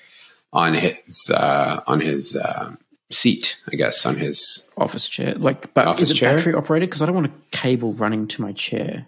[0.53, 2.75] on his uh, on his uh,
[3.11, 5.35] seat, I guess, on his Office chair.
[5.35, 6.37] Like, but Office is it chair?
[6.37, 6.89] battery operated?
[6.89, 9.07] Because I don't want a cable running to my chair.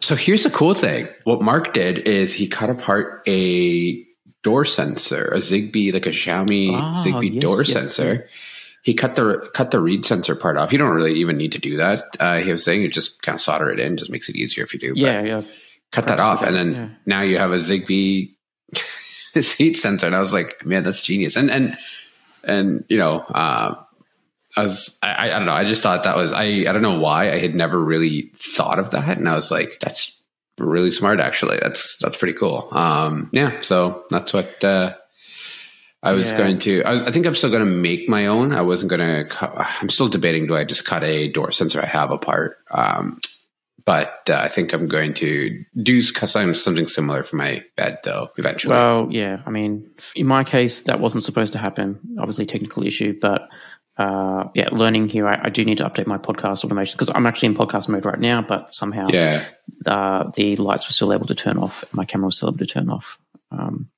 [0.00, 1.08] So here's the cool thing.
[1.24, 4.04] What Mark did is he cut apart a
[4.42, 8.28] door sensor, a Zigbee, like a Xiaomi Ah, Zigbee yes, door yes, sensor.
[8.82, 10.72] He cut the cut the reed sensor part off.
[10.72, 12.04] You don't really even need to do that.
[12.20, 14.64] Uh, he was saying you just kind of solder it in, just makes it easier
[14.64, 14.90] if you do.
[14.94, 15.42] But Yeah, yeah.
[15.92, 16.88] cut that off, and then yeah.
[17.04, 18.34] now you have a Zigbee
[19.40, 20.06] seat sensor.
[20.06, 21.36] And I was like, man, that's genius.
[21.36, 21.76] And and
[22.48, 23.74] and you know, uh,
[24.56, 25.52] I was I, I don't know.
[25.52, 28.78] I just thought that was I I don't know why I had never really thought
[28.78, 30.14] of that, and I was like, that's
[30.58, 31.20] really smart.
[31.20, 32.68] Actually, that's that's pretty cool.
[32.72, 34.94] Um, yeah, so that's what uh,
[36.02, 36.38] I was Yeah.
[36.38, 36.82] going to.
[36.84, 37.02] I was.
[37.02, 38.52] I think I'm still going to make my own.
[38.52, 39.28] I wasn't going to.
[39.80, 40.46] I'm still debating.
[40.46, 42.58] Do I just cut a door sensor I have apart?
[42.70, 43.20] Um,
[43.88, 48.28] but uh, I think I'm going to do something something similar for my bed though.
[48.36, 49.40] Eventually, Well, yeah.
[49.46, 51.98] I mean, in my case, that wasn't supposed to happen.
[52.18, 53.48] Obviously, technical issue, but
[53.96, 55.26] uh, yeah, learning here.
[55.26, 58.04] I, I do need to update my podcast automation because I'm actually in podcast mode
[58.04, 59.46] right now, but somehow yeah,
[59.86, 61.82] uh, the lights were still able to turn off.
[61.92, 63.18] My camera was still able to turn off.
[63.50, 63.88] Um,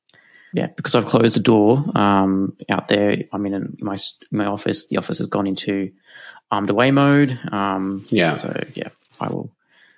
[0.52, 3.16] yeah, because I've closed the door um, out there.
[3.32, 3.96] I'm in, in my
[4.30, 4.86] my office.
[4.86, 5.90] The office has gone into
[6.48, 7.36] armed away mode.
[7.50, 8.34] Um, Yeah.
[8.34, 9.50] So yeah, I will.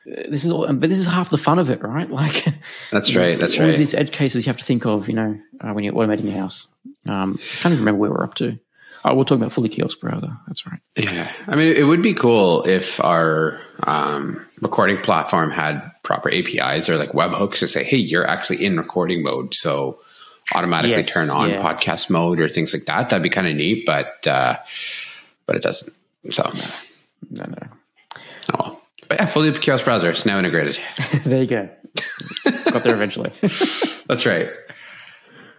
[0.04, 2.08] This is all, but this is half the fun of it, right?
[2.22, 2.44] Like
[2.90, 3.38] that's right.
[3.38, 3.78] That's all right.
[3.78, 6.34] these edge cases you have to think of, you know, uh, when you're automating your
[6.34, 6.66] house.
[7.06, 8.58] Um, I can't even remember where we're up to.
[9.04, 10.36] Oh, we'll talk about fully kiosk browser.
[10.46, 10.78] That's right.
[10.96, 16.88] Yeah, I mean, it would be cool if our um, recording platform had proper APIs
[16.88, 20.00] or like webhooks to say, "Hey, you're actually in recording mode," so
[20.54, 21.56] automatically Yes, turn on yeah.
[21.60, 23.10] podcast mode or things like that.
[23.10, 24.56] That'd be kind of neat, but uh,
[25.46, 25.92] but it doesn't.
[26.30, 26.48] So,
[27.30, 27.68] No, no.
[29.12, 30.08] But yeah, fully kiosk browser.
[30.08, 30.80] It's now integrated.
[31.24, 31.68] there you go.
[32.70, 33.30] Got there eventually.
[34.08, 34.48] That's right.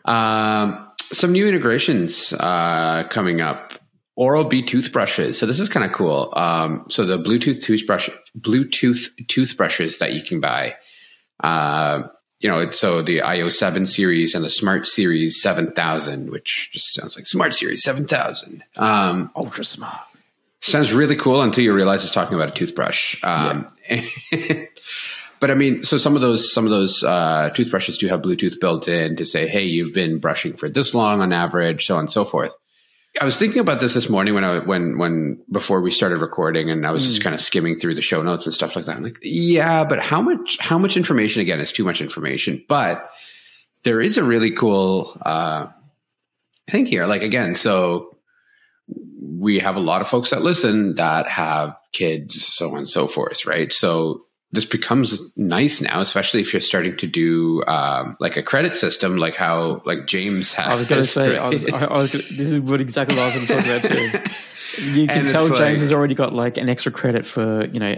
[0.06, 3.74] Um, some new integrations uh, coming up.
[4.16, 5.38] Oral B toothbrushes.
[5.38, 6.34] So this is kind of cool.
[6.36, 10.76] Um, so the Bluetooth toothbrush, Bluetooth toothbrushes that you can buy.
[11.44, 12.04] Uh,
[12.40, 16.94] you know, so the IO seven series and the Smart Series seven thousand, which just
[16.94, 18.64] sounds like Smart Series seven thousand.
[18.78, 20.06] Um, Ultra smart.
[20.64, 23.22] Sounds really cool until you realize it's talking about a toothbrush.
[23.22, 23.68] Um,
[25.42, 28.62] but I mean, so some of those some of those uh, toothbrushes do have Bluetooth
[28.62, 32.02] built in to say, "Hey, you've been brushing for this long on average," so on
[32.02, 32.56] and so forth.
[33.22, 36.72] I was thinking about this this morning when I when when before we started recording,
[36.72, 38.96] and I was just kind of skimming through the show notes and stuff like that.
[38.96, 42.64] I'm like, yeah, but how much how much information again is too much information?
[42.70, 43.12] But
[43.84, 45.68] there is a really cool uh,
[46.70, 47.06] thing here.
[47.06, 48.13] Like again, so
[49.44, 53.08] we have a lot of folks that listen that have kids, so on and so
[53.08, 53.72] forth, right?
[53.74, 58.74] So this becomes nice now, especially if you're starting to do um, like a credit
[58.76, 60.68] system, like how like James has.
[60.68, 63.18] I was going to say, I was, I, I was gonna, this is what exactly
[63.18, 64.20] what I was going to talk about too.
[64.82, 67.94] You can tell James like- has already got like an extra credit for you know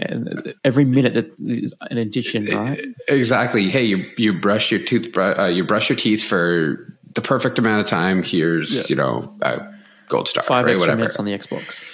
[0.62, 2.84] every minute that is an addition, right?
[3.08, 3.70] exactly.
[3.70, 7.80] Hey, you you brush your tooth, uh, you brush your teeth for the perfect amount
[7.80, 8.22] of time.
[8.22, 8.82] Here's Yeah.
[8.90, 9.72] you know a
[10.08, 10.72] gold star, Five right?
[10.74, 10.98] extra Whatever.
[10.98, 11.84] minutes on the Xbox.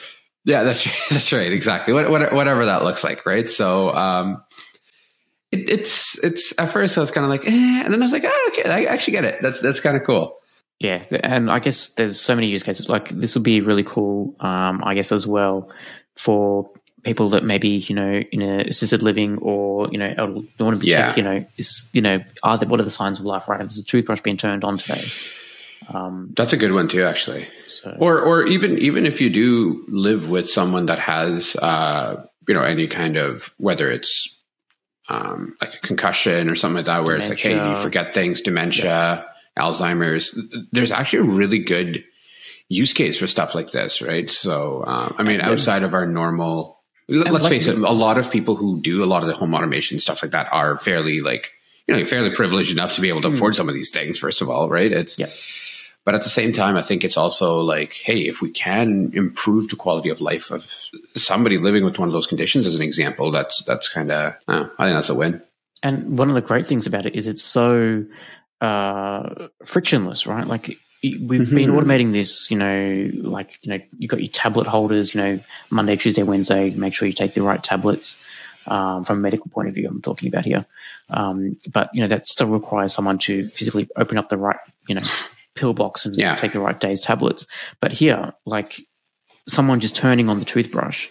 [0.44, 1.53] Yeah, that's that's right.
[1.53, 1.94] Exactly.
[1.94, 3.48] What, what, whatever that looks like, right?
[3.48, 4.42] So, um,
[5.51, 8.12] it, it's it's at first I was kind of like, eh, and then I was
[8.12, 9.40] like, oh, okay, I actually get it.
[9.42, 10.37] That's that's kind of cool.
[10.81, 12.88] Yeah, and I guess there's so many use cases.
[12.88, 15.70] Like this would be really cool, um, I guess, as well
[16.16, 16.70] for
[17.05, 20.87] people that maybe you know in a assisted living or you know elderly- want to
[20.87, 21.09] Yeah.
[21.09, 23.48] check, you know, is you know, are there, what are the signs of life?
[23.48, 25.05] Right, is the toothbrush being turned on today?
[25.94, 27.48] Um, That's a good one too, actually.
[27.68, 32.55] so Or or even even if you do live with someone that has uh, you
[32.55, 34.28] know any kind of whether it's
[35.09, 38.40] um, like a concussion or something like that, where it's like, hey, you forget things,
[38.40, 39.26] dementia,
[39.59, 40.38] Alzheimer's.
[40.70, 42.05] There's actually a really good
[42.68, 44.31] use case for stuff like this, right?
[44.31, 48.31] So, um, I mean, outside of our normal, let's like- face it, a lot of
[48.31, 51.50] people who do a lot of the home automation stuff like that are fairly like,
[51.87, 54.18] you know, fairly privileged enough to be able to afford some of these things.
[54.18, 54.90] First of all, right?
[54.92, 55.26] It's Yeah.
[56.04, 59.68] But at the same time, I think it's also like, hey, if we can improve
[59.68, 60.64] the quality of life of
[61.14, 64.58] somebody living with one of those conditions, as an example, that's that's kind of, I
[64.62, 65.42] think that's a win.
[65.82, 68.04] And one of the great things about it is it's so
[68.60, 70.46] uh, frictionless, right?
[70.46, 71.82] Like we've been Mhm.
[71.82, 75.96] automating this, you know, like you know, you got your tablet holders, you know, Monday,
[75.96, 76.70] Tuesday, Wednesday.
[76.70, 78.16] Make sure you take the right tablets.
[78.68, 80.64] Um, from a medical point of view, I'm talking about here.
[81.10, 84.94] Um, but you know, that still requires someone to physically open up the right, you
[84.94, 85.02] know,
[85.55, 86.34] pill box and Yeah.
[86.36, 87.46] take the right day's tablets.
[87.80, 88.80] But here, like
[89.48, 91.09] someone just turning on the toothbrush,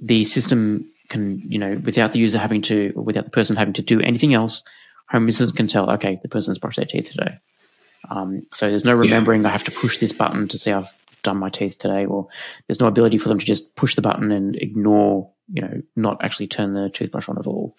[0.00, 3.74] the system can, you know, without the user having to, or without the person having
[3.74, 4.62] to do anything else,
[5.08, 7.38] home business can tell, okay, the person's brushed their teeth today.
[8.10, 10.88] Um, so there's no remembering I have to push this button to say I've
[11.22, 12.28] done my teeth today, or
[12.66, 16.22] there's no ability for them to just push the button and ignore, you know, not
[16.22, 17.74] actually turn the toothbrush on at all.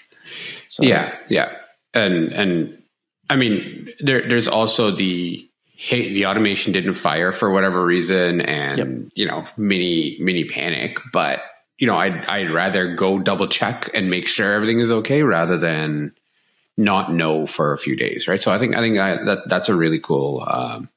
[0.68, 1.56] So, Yeah, yeah,
[1.94, 2.82] and and
[3.30, 8.78] I mean, there, there's also the hey, the automation didn't fire for whatever reason, and
[8.78, 9.12] Yep.
[9.16, 10.98] you know, mini mini panic.
[11.12, 11.44] But
[11.78, 15.58] you know, I'd I'd rather go double check and make sure everything is okay rather
[15.58, 16.14] than
[16.78, 18.42] not know for a few days, right?
[18.42, 20.90] So I think I think I, that that's a really cool um,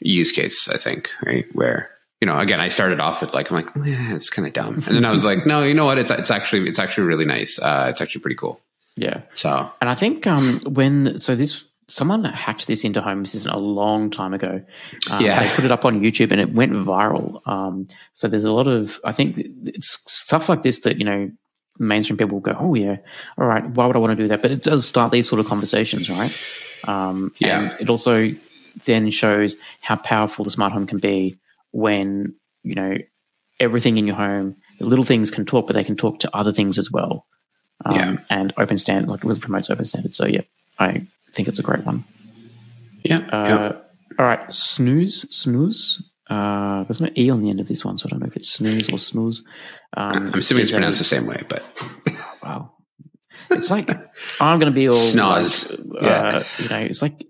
[0.00, 0.68] use case.
[0.68, 1.90] I think right where.
[2.20, 4.76] You know, again, I started off with like, I'm like, yeah, it's kind of dumb,
[4.76, 5.98] and then I was like, no, you know what?
[5.98, 7.58] It's it's actually it's actually really nice.
[7.58, 8.60] Uh, it's actually pretty cool.
[8.96, 9.22] Yeah.
[9.34, 13.58] So And I think um, when so this someone hacked this into Home Assistant a
[13.58, 14.62] long time ago.
[15.10, 15.42] Um, Yeah.
[15.42, 17.46] they put it up on YouTube and it went viral.
[17.46, 21.30] Um, so there's a lot of I think it's stuff like this that you know
[21.78, 22.96] mainstream people will go, oh yeah,
[23.36, 24.42] all right, why would I want to do that?
[24.42, 26.32] But it does start these sort of conversations, right?
[26.84, 27.60] Um, Yeah.
[27.72, 28.30] And it also
[28.84, 31.36] then shows how powerful the smart home can be
[31.72, 32.96] when you know
[33.60, 36.52] everything in your home, the little things can talk, but they can talk to other
[36.52, 37.26] things as well.
[37.84, 38.16] Um, Yeah.
[38.30, 40.16] And open standard, like it really promotes open standards.
[40.16, 40.42] So yeah,
[40.78, 42.04] I think it's a great one.
[43.04, 43.72] yeah, Uh, yeah.
[44.18, 46.02] All right, snooze, snooze.
[46.30, 48.36] Uh, there's no e on the end of this one, so I don't know if
[48.36, 49.42] it's snooze or snooze.
[49.96, 51.62] Um, I'm assuming it's pronounced the same way, but
[52.42, 52.72] Wow,
[53.50, 53.90] it's like
[54.40, 55.70] I'm going to be all Snoz.
[55.92, 56.10] like, Yeah.
[56.38, 57.26] uh, you know, it's like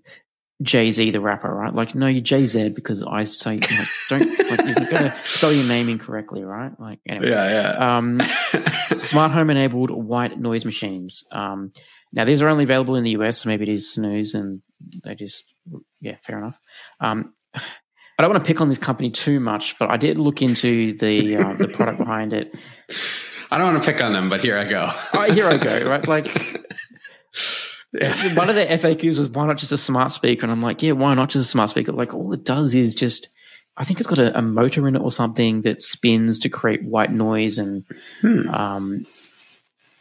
[0.61, 1.73] Jay Z the rapper, right?
[1.73, 3.69] Like, no, you're Jay Z because I say like,
[4.09, 6.71] don't like you've got to spell your name incorrectly, right?
[6.79, 7.29] Like, anyway.
[7.31, 8.21] yeah, Um,
[8.97, 11.23] smart home enabled white noise machines.
[11.31, 11.73] Um,
[12.15, 14.61] now these are only available in the US, so maybe it is snooze, and
[15.03, 15.53] they just
[16.01, 16.57] yeah, fair enough.
[16.99, 17.33] Um,
[18.17, 20.97] I don't want to pick on this company too much, but I did look into
[20.97, 22.53] the uh, the product behind it.
[23.51, 24.91] I don't want to pick on them, but here I go.
[25.33, 25.87] Here I go.
[25.87, 26.25] Right, like
[28.35, 30.93] one of the FAQs was why not just a smart speaker, and I'm like, yeah,
[30.93, 31.91] why not just a smart speaker?
[31.91, 33.27] Like all it does is just.
[33.77, 36.85] I think it's got a, a motor in it or something that spins to create
[36.85, 37.83] white noise and
[38.21, 38.47] Hmm.
[38.49, 39.05] um,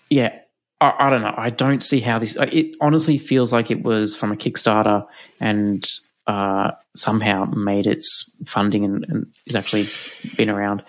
[0.09, 0.39] yeah,
[0.81, 1.35] I, I don't know.
[1.37, 2.37] I don't see how this.
[2.41, 5.07] It honestly feels like it was from a Kickstarter
[5.41, 5.89] and
[6.27, 9.89] uh, somehow made its funding and, and is actually
[10.37, 10.83] been around.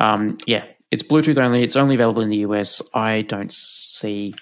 [0.00, 1.62] Um, yeah, it's Bluetooth only.
[1.62, 2.82] It's only available in the US.
[2.94, 4.34] I don't see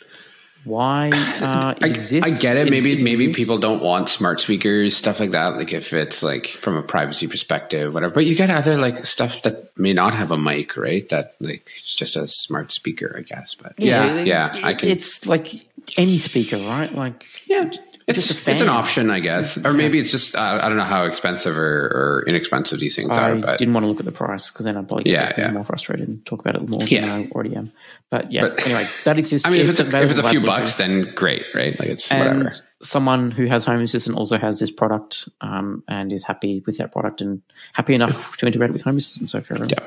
[0.64, 2.30] why uh, it I, exists.
[2.30, 2.68] I get it.
[2.68, 5.56] It's- Maybe maybe people don't want smart speakers, stuff like that.
[5.56, 8.12] Like if it's like from a privacy perspective, whatever.
[8.14, 11.08] But you get other like stuff that may not have a mic, right?
[11.08, 13.54] That like it's just a smart speaker, I guess.
[13.54, 14.88] But yeah, yeah, it- I can.
[14.90, 15.66] It's like
[15.96, 16.92] any speaker, right?
[16.94, 17.70] Like yeah,
[18.06, 19.56] it's just a it's an option, I guess.
[19.64, 23.16] Or maybe it's just uh, I don't know how expensive or, or inexpensive these things
[23.16, 25.38] I are, but didn't want to look at the price because then I'd probably get
[25.38, 25.52] Yeah, yeah.
[25.52, 27.02] more frustrated and talk about it more Yeah.
[27.02, 27.72] than I already am.
[28.10, 29.46] But yeah, But- anyway, that exists.
[29.48, 31.78] I mean, if it's a, if it's a few bucks, then great, right?
[31.78, 32.56] Like it's and whatever.
[32.82, 36.92] someone who has Home Assistant also has this product um, and is happy with that
[36.92, 37.42] product and
[37.74, 39.28] happy enough to integrate it with Home Assistant.
[39.30, 39.70] So fair enough.
[39.70, 39.84] Yeah.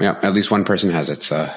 [0.00, 1.22] Yeah, at least one person has it.
[1.22, 1.48] So.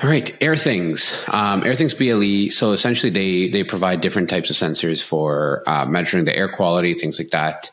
[0.00, 1.12] All right, AirThings.
[1.34, 2.52] Um, AirThings BLE.
[2.52, 6.94] So essentially, they they provide different types of sensors for uh, measuring the air quality,
[6.94, 7.72] things like that.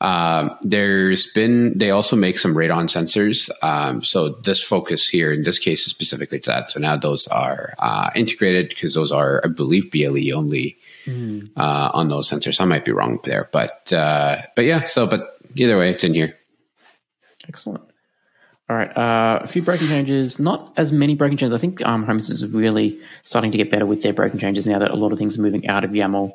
[0.00, 3.50] Um, there's been they also make some radon sensors.
[3.62, 6.70] Um, so this focus here in this case is specifically to that.
[6.70, 10.76] So now those are uh, integrated because those are, I believe, BLE only
[11.56, 12.60] uh, on those sensors.
[12.60, 14.84] I might be wrong there, but uh, but yeah.
[14.86, 16.36] So but either way, it's in here.
[17.48, 17.82] Excellent.
[18.70, 20.38] All right, uh, a few breaking changes.
[20.38, 21.54] Not as many breaking changes.
[21.54, 24.66] I think um, Home Assistant is really starting to get better with their breaking changes
[24.66, 26.32] now that a lot of things are moving out of YAML.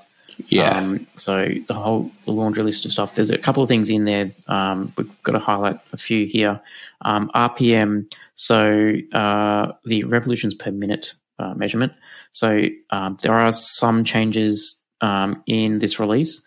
[0.48, 0.78] Yeah.
[0.78, 3.16] Um, so the whole the laundry list of stuff.
[3.16, 4.32] There's a couple of things in there.
[4.48, 6.62] Um, we've got to highlight a few here.
[7.02, 8.14] Um, RPM.
[8.36, 11.94] So uh, the revolutions per minute uh, measurement.
[12.32, 16.42] So um, there are some changes um, in this release.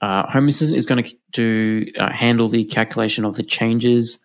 [0.00, 4.18] Uh, Home Assistant is going to do uh, handle the calculation of the changes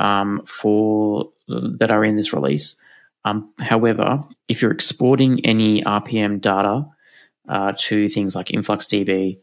[0.00, 2.76] um, for that are in this release.
[3.24, 6.86] Um, however, if you're exporting any RPM data
[7.48, 9.38] uh, to things like InfluxDB,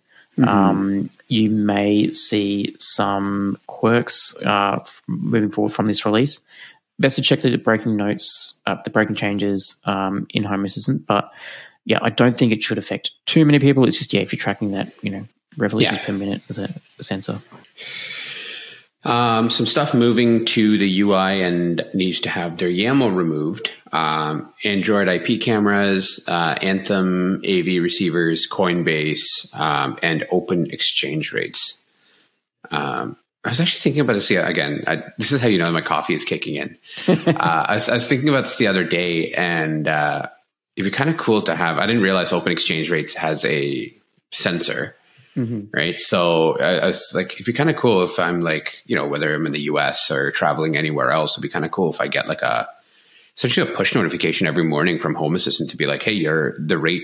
[0.45, 6.41] um, you may see some quirks uh, moving forward from this release.
[6.99, 11.05] Best to check the breaking notes, uh, the breaking changes um, in Home Assistant.
[11.05, 11.32] But
[11.86, 13.88] yeah, I don't think it should affect too many people.
[13.88, 15.28] It's just yeah, if you're tracking that, you know,
[15.58, 16.05] revolutions Yeah.
[16.05, 17.41] per minute as a, a sensor.
[19.03, 23.71] Um, some stuff moving to the UI and needs to have their YAML removed.
[23.93, 31.81] Um, Android IP cameras, uh, Anthem AV receivers, Coinbase, um, and open exchange rates.
[32.71, 34.83] Um, I was actually thinking about this again.
[34.87, 36.77] I, this is how you know my coffee is kicking in.
[37.07, 40.27] uh, I, was, I was thinking about this the other day, and uh,
[40.75, 41.77] it'd be kind of cool to have.
[41.77, 43.95] I didn't realize Open Exchange Rates has a
[44.31, 44.97] sensor
[45.73, 45.99] right?
[45.99, 49.07] So uh, I was like, it'd be kind of cool if I'm like, you know,
[49.07, 52.01] whether I'm in the US or traveling anywhere else, it'd be kind of cool if
[52.01, 52.67] I get like a
[53.35, 56.77] essentially a push notification every morning from Home Assistant to be like, hey, you're the
[56.77, 57.03] rate.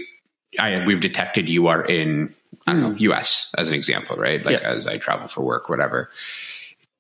[0.60, 2.34] I, we've detected you are in
[2.68, 4.44] I don't know US as an example, right?
[4.46, 4.70] Like Yeah.
[4.70, 6.10] as I travel for work, whatever.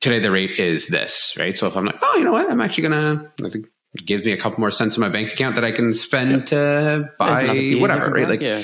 [0.02, 1.58] Today the rate is this, right?
[1.58, 3.54] So if I'm like, oh, you know what, I'm actually gonna like,
[4.06, 7.12] gives me a couple more cents in my bank account that I can spend to
[7.18, 7.44] buy
[7.82, 8.28] whatever, right?
[8.30, 8.64] Like yeah.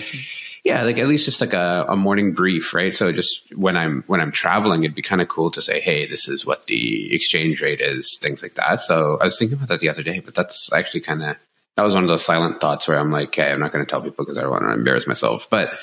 [0.69, 2.95] Yeah, like at least just like a, a morning brief, right?
[2.95, 6.05] So just when I'm when I'm traveling, it'd be kind of cool to say, hey,
[6.05, 8.83] this is what the exchange rate is, things like that.
[8.83, 11.37] So I was thinking about that the other day, but that's actually kind of
[11.75, 13.89] that was one of those silent thoughts where I'm like, okay, I'm not going to
[13.89, 15.49] tell people because I don't want to embarrass myself.
[15.49, 15.79] But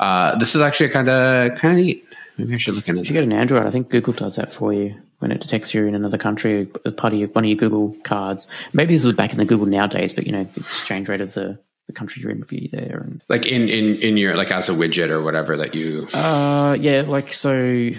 [0.00, 2.06] uh, this is actually kind of kind of neat.
[2.38, 3.02] Maybe I should look into.
[3.02, 5.74] If you get an Android, I think Google does that for you when it detects
[5.74, 6.64] you're in another country,
[6.96, 8.46] part of your, one of your Google cards.
[8.72, 11.34] Maybe this was back in the Google nowadays, but you know the exchange rate of
[11.34, 13.02] the, the country you're in would be there.
[13.04, 16.06] And like in in in your like as a widget or whatever that you.
[16.12, 17.90] Uh, yeah, like so.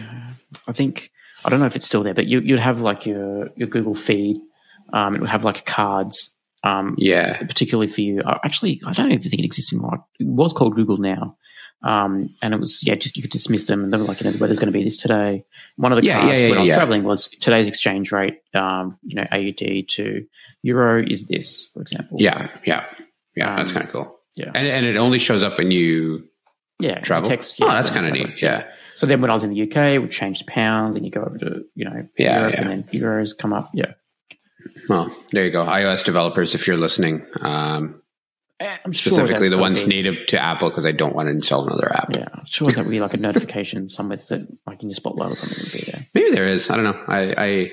[0.67, 1.11] I think
[1.45, 3.95] I don't know if it's still there, but you you'd have like your your Google
[3.95, 4.41] feed.
[4.93, 6.31] Um, it would have like cards.
[6.63, 8.21] Um, yeah, particularly for you.
[8.21, 10.03] Uh, actually, I don't even think it exists anymore.
[10.19, 11.37] It was called Google Now.
[11.83, 14.25] Um, and it was yeah, just you could dismiss them, and they were like, you
[14.25, 15.45] know, the weather's going to be this today.
[15.75, 18.41] One of the yeah, cars yeah, yeah, when I was traveling was today's exchange rate,
[18.55, 20.25] um, you know, AUD to
[20.63, 22.17] euro is this, for example.
[22.19, 22.85] Yeah, yeah,
[23.37, 23.55] yeah.
[23.55, 24.19] that's Um, kind of cool.
[24.35, 24.51] yeah.
[24.55, 26.27] and and it only shows up when you
[26.79, 27.29] yeah, travel.
[27.29, 28.41] Text, oh, yeah, that's kind of neat.
[28.41, 28.63] Yeah,
[28.95, 31.11] So then when I was in the UK, we would change to pounds, and you
[31.11, 32.61] go over to you know Yeah, Europe, yeah.
[32.61, 33.69] and then euros come up.
[33.73, 33.93] Yeah,
[34.89, 35.65] well, there you go.
[35.65, 38.01] iOS developers, if you're listening, um,
[38.59, 41.31] Eh, I'm specifically that's the ones be- native to Apple, because I don't want to
[41.31, 42.09] install another app.
[42.15, 45.31] Yeah, I'm sure that would be like a notification somewhere that like in your spotlight
[45.31, 46.07] or something would be there.
[46.15, 46.69] Maybe there is.
[46.71, 46.99] I don't know.
[47.07, 47.71] I I,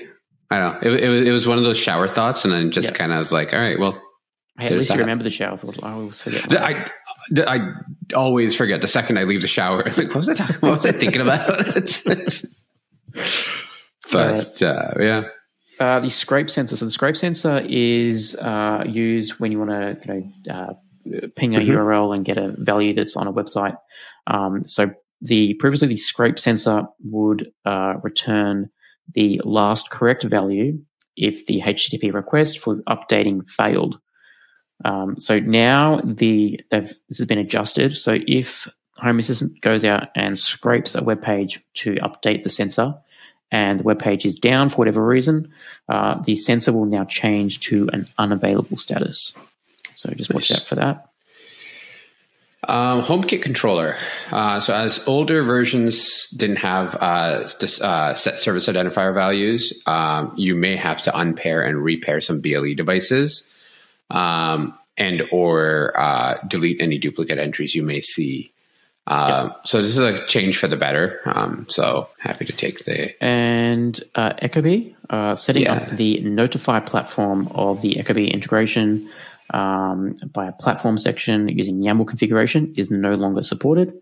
[0.51, 0.91] I don't know.
[0.93, 2.97] It, it, was, it was one of those shower thoughts, and then just Yeah.
[2.97, 3.99] kind of was like, all right, well,
[4.57, 4.95] Hey, at There's least that.
[4.95, 5.59] you remember the shower.
[5.83, 6.47] I always forget.
[6.49, 6.89] the, I
[7.29, 7.71] the, I
[8.15, 9.83] always forget the second I leave the shower.
[9.83, 10.55] Like, what was I talking?
[10.55, 10.69] About?
[10.69, 11.49] What was I thinking about?
[14.11, 15.23] But uh, yeah,
[15.79, 16.77] Uh, the scrape sensor.
[16.77, 20.73] So the scrape sensor is uh, used when you want to, you know, uh,
[21.35, 21.67] ping a Mhm.
[21.75, 23.75] URL and get a value that's on a website.
[24.27, 24.91] Um, so
[25.21, 28.69] the previously the scrape sensor would uh, return
[29.15, 30.79] the last correct value
[31.17, 33.97] if the HTTP request for updating failed.
[34.83, 37.97] Um, so now the they've, this has been adjusted.
[37.97, 38.67] So if
[38.97, 42.95] Home Assistant goes out and scrapes a web page to update the sensor,
[43.51, 45.53] and the web page is down for whatever reason,
[45.87, 49.33] uh, the sensor will now change to an unavailable status.
[49.93, 50.61] So just watch Nice.
[50.61, 51.09] out for that.
[52.67, 53.95] Um, HomeKit controller.
[54.31, 57.47] Uh, so as older versions didn't have uh,
[57.81, 62.73] uh, set service identifier values, um, you may have to unpair and repair some BLE
[62.73, 63.47] devices,
[64.09, 68.51] um, and or uh, delete any duplicate entries you may see.
[69.07, 71.19] Um, So this is a change for the better.
[71.25, 75.73] Um, so happy to take the And uh, Ecobee, uh, setting Yeah.
[75.73, 79.07] up the Notify platform of the Ecobee integration
[79.53, 83.93] um, by a platform section using YAML configuration is no longer supported.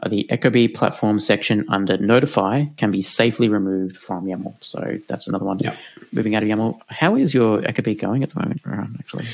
[0.00, 4.54] Uh, the Ecobee platform section under Notify can be safely removed from YAML.
[4.60, 5.58] So that's another one.
[5.60, 5.76] Yeah.
[6.12, 6.80] Moving out of YAML.
[6.88, 9.26] How is your Ecobee going at the moment, Rohan, actually?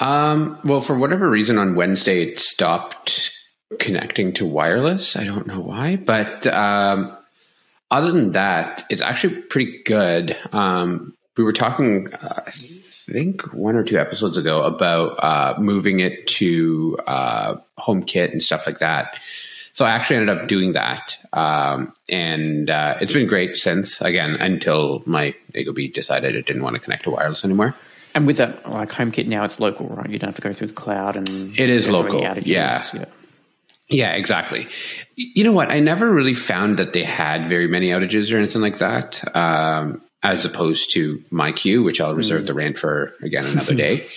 [0.00, 3.32] Um, well, for whatever reason, on Wednesday it stopped
[3.78, 5.16] connecting to wireless.
[5.16, 7.16] I don't know why, but um,
[7.90, 10.36] other than that, it's actually pretty good.
[10.52, 16.00] Um, we were talking, uh, I think, one or two episodes ago about uh, moving
[16.00, 19.18] it to uh, HomeKit and stuff like that.
[19.72, 24.00] So I actually ended up doing that, um, and uh, it's been great since.
[24.02, 27.74] Again, until my Ecobee decided it didn't want to connect to wireless anymore.
[28.14, 30.10] And with that, like HomeKit now, it's local, right?
[30.10, 32.42] You don't have to go through the cloud and It is go through any local,
[32.42, 32.86] yeah.
[32.92, 33.04] yeah.
[33.88, 34.68] Yeah, exactly.
[35.16, 35.70] You know what?
[35.70, 40.02] I never really found that they had very many outages or anything like that, um,
[40.22, 44.06] as opposed to MyQ, which I'll reserve the rant for again another day.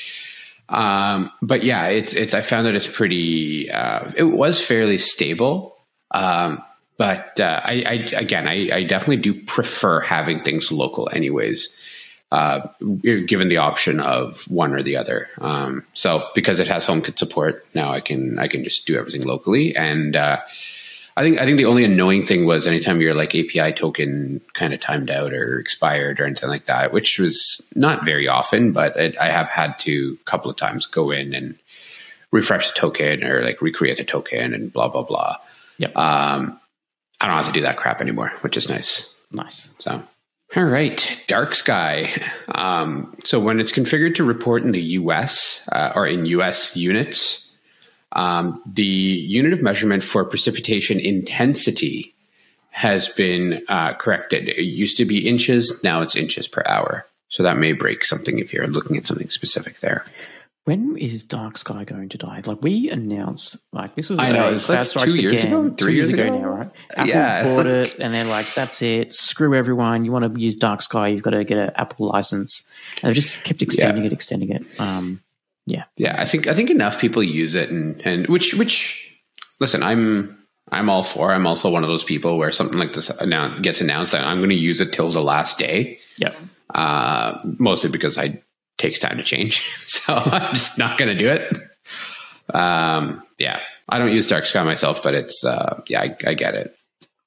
[0.69, 2.33] um, but yeah, it's it's.
[2.33, 3.69] I found that it's pretty.
[3.69, 5.77] Uh, it was fairly stable,
[6.11, 6.63] um,
[6.97, 11.69] but uh, I, I again, I, I definitely do prefer having things local, anyways
[12.31, 12.67] uh,
[13.01, 15.29] given the option of one or the other.
[15.39, 19.23] Um, so because it has HomeKit support, now I can I can just do everything
[19.23, 19.75] locally.
[19.75, 20.41] And uh,
[21.17, 24.73] I think I think the only annoying thing was anytime your like API token kind
[24.73, 28.97] of timed out or expired or anything like that, which was not very often, but
[28.97, 31.57] it, I have had to a couple of times go in and
[32.31, 35.37] refresh the token or like recreate the token and blah blah blah.
[35.77, 35.95] Yep.
[35.95, 36.59] Um,
[37.21, 39.13] I don't have to do that crap anymore, which is nice.
[39.31, 39.69] nice.
[39.79, 40.03] So,
[40.55, 42.11] all right, dark sky.
[42.53, 47.44] Um, so when it's configured to report in the US uh, or in US units,
[48.15, 52.13] um, the unit of measurement for precipitation intensity
[52.71, 54.49] has been uh, corrected.
[54.49, 57.05] It used to be inches, now it's inches per hour.
[57.29, 60.05] So that may break something if you're looking at something specific there.
[60.65, 62.41] When is Dark Sky going to die?
[62.43, 65.75] Like we announced, like this was I know, it's like two years again, ago?
[65.77, 66.39] Three years years ago ago?
[66.41, 66.71] now, right?
[66.91, 67.43] Apple Yeah.
[67.43, 69.13] bought it, and they're like, "That's it.
[69.13, 70.05] Screw everyone.
[70.05, 71.09] You want to use Dark Sky?
[71.09, 72.63] You've got to get an Apple license."
[73.03, 74.63] And they just kept extending it, extending it.
[74.79, 75.21] Um,
[75.65, 79.09] yeah, Yeah, I think I think enough people use it, and and which which
[79.59, 80.37] listen, I'm
[80.71, 81.31] I'm all for.
[81.33, 84.37] I'm also one of those people where something like this annou- gets announced, and I'm
[84.39, 85.99] going to use it till the last day.
[86.17, 86.33] yeah,
[86.73, 88.41] Uh, mostly because I
[88.77, 89.63] takes time to change.
[89.87, 91.53] So I'm just not going to do it.
[92.53, 96.53] Um, yeah, I don't use dark sky myself, but it's uh, yeah, I, I get
[96.55, 96.77] it.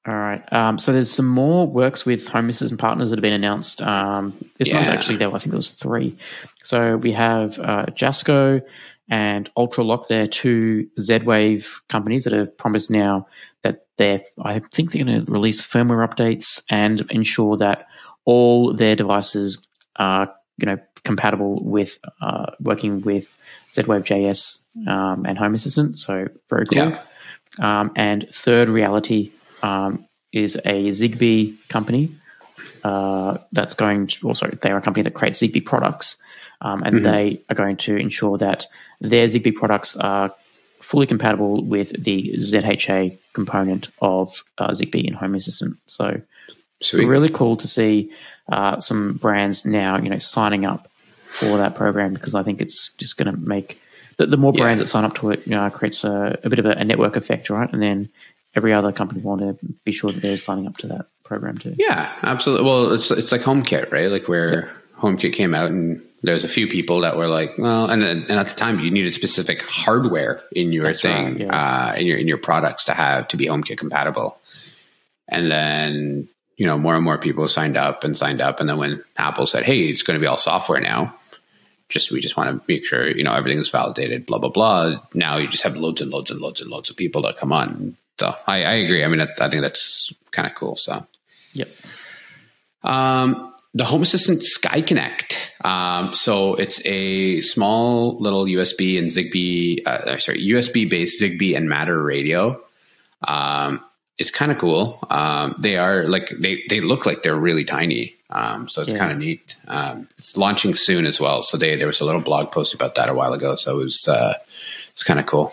[0.07, 0.41] All right.
[0.53, 3.81] Um, so there's some more works with home assistant partners that have been announced.
[3.81, 4.75] Um, this Yeah.
[4.75, 6.15] month actually there, I think there was three.
[6.63, 8.61] So we have uh, Jasco
[9.09, 10.07] and Ultraloq.
[10.07, 13.27] They're two Z-Wave companies that have promised now
[13.63, 14.21] that they're.
[14.41, 17.87] I think they're going to release firmware updates and ensure that
[18.25, 19.57] all their devices
[19.97, 23.29] are you know compatible with uh, working with
[23.73, 25.99] Z-Wave JS um, and Home Assistant.
[25.99, 26.77] So very cool.
[26.77, 27.01] Yeah.
[27.59, 29.31] Um, and Third Reality
[29.63, 32.11] um, is a Zigbee company
[32.83, 36.17] uh, that's going to, or sorry, they are a company that creates Zigbee products.
[36.61, 38.67] Um, and they are going to ensure that
[38.99, 40.33] their Zigbee products are
[40.81, 45.77] fully compatible with the ZHA component of uh, Zigbee in Home Assistant.
[45.85, 46.21] So
[46.81, 47.05] Sweet.
[47.05, 48.11] really cool to see
[48.51, 50.89] uh, some brands now, you know, signing up
[51.31, 53.79] for that program because I think it's just going to make
[54.17, 54.83] the, the more brands Yeah.
[54.83, 57.15] that sign up to it, you know, creates a, a bit of a, a network
[57.15, 57.71] effect, right?
[57.71, 58.09] And then
[58.55, 61.75] every other company want to be sure that they're signing up to that program too.
[61.77, 62.65] Yeah, absolutely.
[62.65, 64.07] Well, it's it's like HomeKit, right?
[64.07, 67.89] Like where HomeKit came out, and there was a few people that were like, well,
[67.89, 71.91] and and at the time you needed specific hardware in your That's thing, right, yeah.
[71.91, 74.37] uh, in your in your products to have to be HomeKit compatible.
[75.27, 76.27] And then
[76.57, 79.45] you know more and more people signed up and signed up, and then when Apple
[79.45, 81.15] said, hey, it's going to be all software now.
[81.87, 84.27] Just we just want to make sure you know everything is validated.
[84.27, 85.01] Blah blah blah.
[85.15, 87.51] Now you just have loads and loads and loads and loads of people that come
[87.51, 87.97] on.
[88.19, 89.03] So I, I agree.
[89.03, 90.75] I mean, I, I think that's kind of cool.
[90.75, 91.05] So
[91.53, 91.69] Yep.
[92.83, 95.53] um, the Home Assistant Sky Connect.
[95.63, 101.69] Um, so it's a small little USB and Zigbee, uh, sorry, USB based Zigbee and
[101.69, 102.61] Matter radio.
[103.27, 103.83] Um,
[104.17, 104.99] it's kind of cool.
[105.09, 108.15] Um, they are like they they look like they're really tiny.
[108.31, 108.99] Um, so it's Yeah.
[108.99, 109.55] kind of neat.
[109.67, 111.41] Um, it's launching soon as well.
[111.43, 113.55] So they there was a little blog post about that a while ago.
[113.55, 114.33] So it was uh,
[114.89, 115.51] it's kind of cool.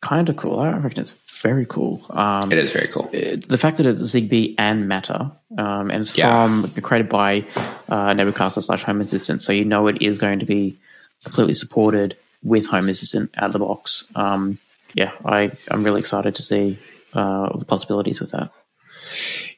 [0.00, 0.58] Kind of cool.
[0.60, 2.04] I reckon it's very cool.
[2.10, 3.10] Um, It is very cool.
[3.14, 6.46] uh, the fact that it's Zigbee and Matter, um, and it's Yeah.
[6.46, 7.44] from created by
[7.88, 10.76] uh, Nabu Casa slash Home Assistant, so you know it is going to be
[11.24, 14.04] completely supported with Home Assistant out of the box.
[14.14, 14.58] Um,
[14.94, 16.78] yeah, I I'm really excited to see
[17.14, 18.50] uh, the possibilities with that.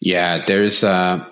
[0.01, 1.25] Yeah, there's uh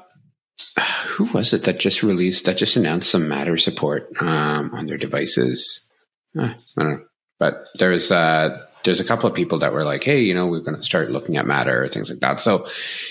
[1.07, 4.99] who was it that just released that just announced some Matter support um, on their
[4.99, 5.89] devices?
[6.39, 7.05] Uh, I don't know,
[7.39, 10.61] but there's uh there's a couple of people that were like, hey, you know, we're
[10.61, 12.41] going to start looking at Matter or things like that.
[12.41, 12.67] So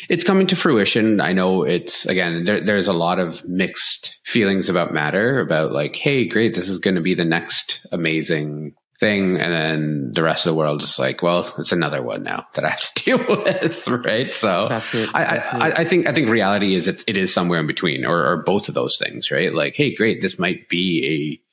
[0.09, 1.19] it's coming to fruition.
[1.19, 5.95] I know it's again there, there's a lot of mixed feelings about Matter about like,
[5.95, 10.45] hey, great, this is going to be the next amazing thing and then the rest
[10.45, 13.17] of the world is like well it's another one now that i have to deal
[13.27, 15.09] with right so That's it.
[15.13, 15.79] I, That's I, it.
[15.79, 18.67] I think I think reality is it's, it is somewhere in between, or, or both
[18.67, 19.53] of those things, right?
[19.53, 21.52] Like, hey, great, this might be a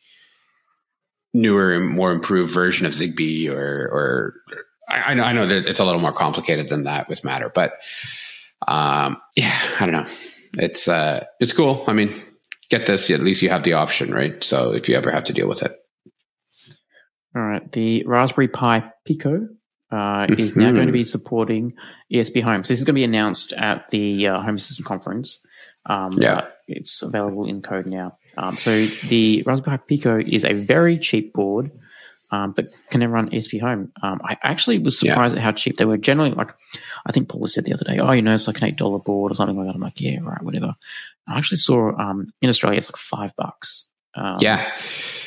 [1.33, 4.35] newer and more improved version of Zigbee, or or
[4.89, 7.51] I, I know I know that it's a little more complicated than that with Matter,
[7.55, 7.75] but
[8.67, 10.11] um, yeah, I don't know.
[10.55, 11.85] It's uh, it's cool.
[11.87, 12.13] I mean,
[12.71, 13.11] get this.
[13.11, 14.43] At least you have the option, right?
[14.43, 15.77] So if you ever have to deal with it,
[17.37, 19.49] All right, the Raspberry Pi Pico
[19.93, 21.73] uh, is now going to be supporting
[22.13, 22.65] ESPHome.
[22.67, 25.39] So this is going to be announced at the uh, Home Assistant conference.
[25.87, 26.47] Um, Yeah.
[26.69, 28.19] it's available in code now.
[28.37, 31.71] Um, so the Raspberry Pi Pico is a very cheap board,
[32.31, 33.91] um, but can it run ESPHome?
[34.03, 35.13] Um, I actually was Yeah.
[35.13, 35.97] surprised at how cheap they were.
[35.97, 36.53] Generally, like
[37.07, 38.99] I think Paula said the other day, oh, you know, it's like an eight dollar
[38.99, 39.75] board or something like that.
[39.75, 40.75] I'm like, yeah, right, whatever.
[41.29, 43.87] I actually saw um, in Australia it's like five bucks.
[44.15, 44.73] Um, yeah,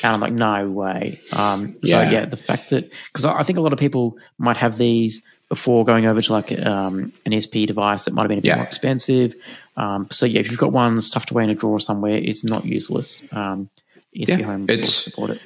[0.02, 1.18] and I'm like, no way.
[1.32, 2.10] Um, so Yeah.
[2.10, 2.24] yeah.
[2.26, 5.84] the fact that because I I think a lot of people might have these before
[5.84, 8.56] going over to like um, an ESP device that might have been a bit Yeah.
[8.56, 9.34] more expensive.
[9.76, 12.64] Um, so yeah, if you've got one stuffed away in a drawer somewhere, it's not
[12.64, 13.22] useless.
[13.32, 13.68] Um,
[14.16, 15.40] ESP Yeah, Home it's- support it.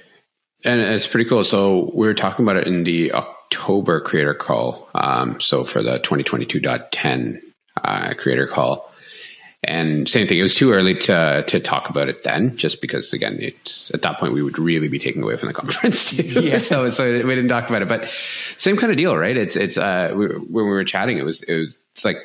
[0.64, 1.44] And it's pretty cool.
[1.44, 4.88] So we were talking about it in the October creator call.
[4.94, 7.40] Um, so for the 2022.10
[7.84, 8.92] uh, creator call.
[9.64, 13.12] And same thing, it was too early to to talk about it then, just because
[13.12, 16.22] again, it's at that point we would really be taking away from the conference too.
[16.22, 16.58] Yeah.
[16.58, 18.08] so so we didn't talk about it, but
[18.56, 19.36] same kind of deal, right?
[19.36, 22.18] It's it's uh, we, when we were chatting, it was it was it's like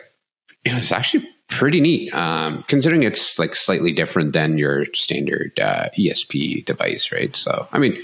[0.64, 5.90] it was actually pretty neat, um, considering it's like slightly different than your standard uh,
[5.98, 7.36] ESP device, right?
[7.36, 8.00] So I mean,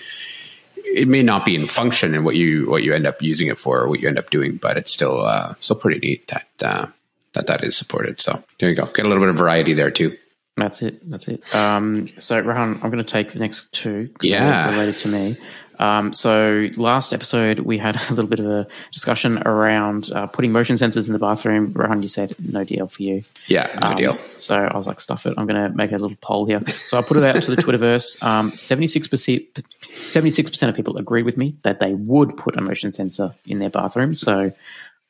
[0.76, 3.60] it may not be in function in what you what you end up using it
[3.60, 6.48] for or what you end up doing, but it's still uh, still pretty neat that
[6.62, 6.88] uh,
[7.34, 8.20] that that is supported.
[8.22, 10.18] So there you go, get a little bit of variety there too.
[10.58, 11.10] That's it.
[11.10, 11.56] That's it.
[11.56, 14.10] Um, so, Rohan, I'm going to take the next two.
[14.22, 14.70] Yeah.
[14.72, 15.38] Related to me.
[15.80, 20.52] Um, so, last episode, we had a little bit of a discussion around uh, putting
[20.52, 21.72] motion sensors in the bathroom.
[21.72, 23.22] Rohan, you said no deal for you.
[23.48, 24.18] Yeah, no Um, deal.
[24.36, 25.34] So I was like, stuff it.
[25.38, 26.62] I'm going to make a little poll here.
[26.68, 28.22] So I put it out to the Twitterverse.
[28.22, 33.34] Um, 76%, 76% of people agreed with me that they would put a motion sensor
[33.46, 34.14] in their bathroom.
[34.14, 34.52] So,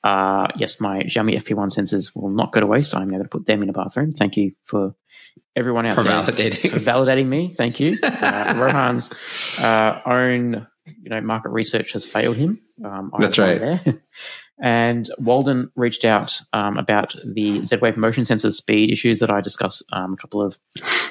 [0.03, 2.95] uh, yes, my Xiaomi FP1 sensors will not go to waste.
[2.95, 4.11] I'm going to put them in a bathroom.
[4.11, 4.95] Thank you for
[5.55, 6.69] everyone out For there validating.
[6.69, 7.53] for validating me.
[7.55, 7.97] Thank you.
[8.03, 9.09] Uh, Rohan's
[9.59, 12.59] uh, own, you know, market research has failed him.
[12.83, 13.59] Um, That's right.
[13.59, 14.01] There.
[14.61, 19.83] And Walden reached out um, about the Z-Wave motion sensor speed issues that I discussed
[19.93, 20.57] um, a couple of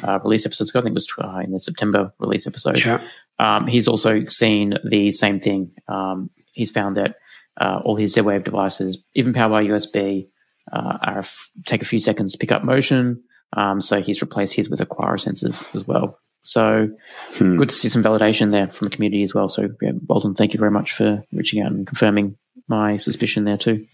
[0.03, 0.81] uh, release episodes ago.
[0.81, 2.79] I think it was uh, in the September release episode.
[2.85, 3.01] Yeah.
[3.39, 5.73] Um, he's also seen the same thing.
[5.89, 7.17] Um, he's found that
[7.61, 10.29] uh, all his Z-Wave devices, even powered by USB,
[10.73, 11.25] uh, are
[11.67, 13.23] take a few seconds to pick up motion.
[13.57, 16.19] Um, so he's replaced his with Acquire sensors as well.
[16.43, 16.91] So
[17.33, 17.57] Hmm.
[17.57, 19.49] good to see some validation there from the community as well.
[19.49, 22.37] So yeah, Walden, thank you very much for reaching out and confirming
[22.69, 23.87] my suspicion there too.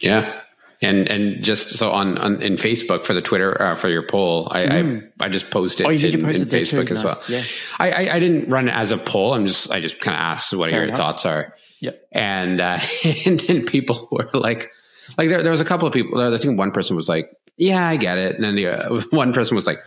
[0.00, 0.40] Yeah.
[0.82, 4.48] And and just so on, on in Facebook for the Twitter uh, for your poll,
[4.50, 6.14] I, I I just posted Oh, you did?
[6.14, 6.76] in, posted in there too.
[6.76, 7.04] Facebook as Nice.
[7.04, 7.22] well.
[7.28, 7.42] Yeah.
[7.78, 9.34] I, I I didn't run it as a poll.
[9.34, 10.96] I'm just I just kind of asked what Fair your enough.
[10.96, 11.54] thoughts are.
[11.80, 12.08] Yep.
[12.12, 12.78] And uh,
[13.26, 14.70] and then people were like,
[15.18, 16.20] like there there was a couple of people.
[16.20, 19.32] I think one person was like, "Yeah, I get it," and then the uh, one
[19.32, 19.80] person was like,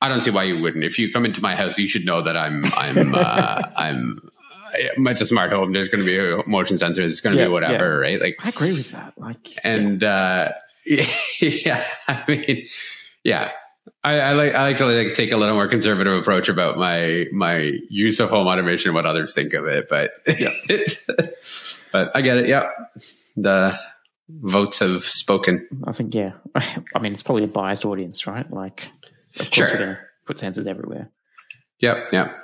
[0.00, 0.84] "I don't see why you wouldn't.
[0.84, 4.28] If you come into my house, you should know that I'm I'm uh, I'm."
[4.74, 5.72] It's a smart home.
[5.74, 7.02] There's going to be a motion sensor.
[7.02, 8.18] There's going to Yeah, be whatever, right?
[8.18, 9.12] Like, I agree with that.
[9.18, 10.52] Like, and uh,
[10.86, 12.66] yeah, I mean,
[13.22, 13.50] yeah,
[14.04, 17.26] I, I like I like to like take a little more conservative approach about my
[17.32, 20.52] my use of home automation and what others think of it, but Yeah.
[21.92, 22.46] but I get it.
[22.48, 22.70] Yeah,
[23.36, 23.78] the
[24.28, 25.66] votes have spoken.
[25.84, 26.32] I think yeah.
[26.54, 28.48] I mean, it's probably a biased audience, right?
[28.50, 28.88] Like,
[29.38, 29.66] of course, Sure.
[29.68, 31.10] we're going to put sensors everywhere.
[31.80, 32.36] Yep, yep.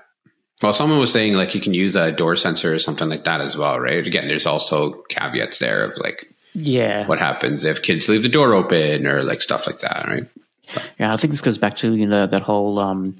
[0.62, 3.40] Well, someone was saying like you can use a door sensor or something like that
[3.40, 4.04] as well, right?
[4.04, 8.54] Again, there's also caveats there of like Yeah, what happens if kids leave the door
[8.54, 10.26] open or like stuff like that, right?
[10.98, 11.12] Yeah.
[11.12, 13.16] I think this goes back to you know that whole um,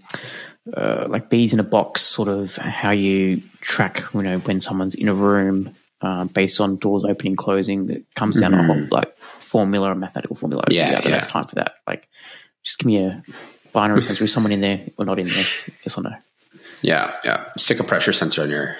[0.77, 4.95] uh, like bees in a box sort of how you track you know when someone's
[4.95, 7.87] in a room uh, based on doors opening closing.
[7.87, 10.65] That comes down to a whole like formula, a mathematical formula.
[10.65, 10.75] Mm-hmm.
[10.75, 11.21] Yeah, I don't yeah.
[11.21, 11.77] have time for that.
[11.87, 12.09] Like,
[12.63, 13.23] just give me a
[13.73, 14.25] binary sensor.
[14.25, 15.47] Is someone in there or not in there?
[15.85, 16.15] Yes or no?
[16.83, 17.47] Yeah, yeah.
[17.57, 18.77] Stick a pressure sensor on your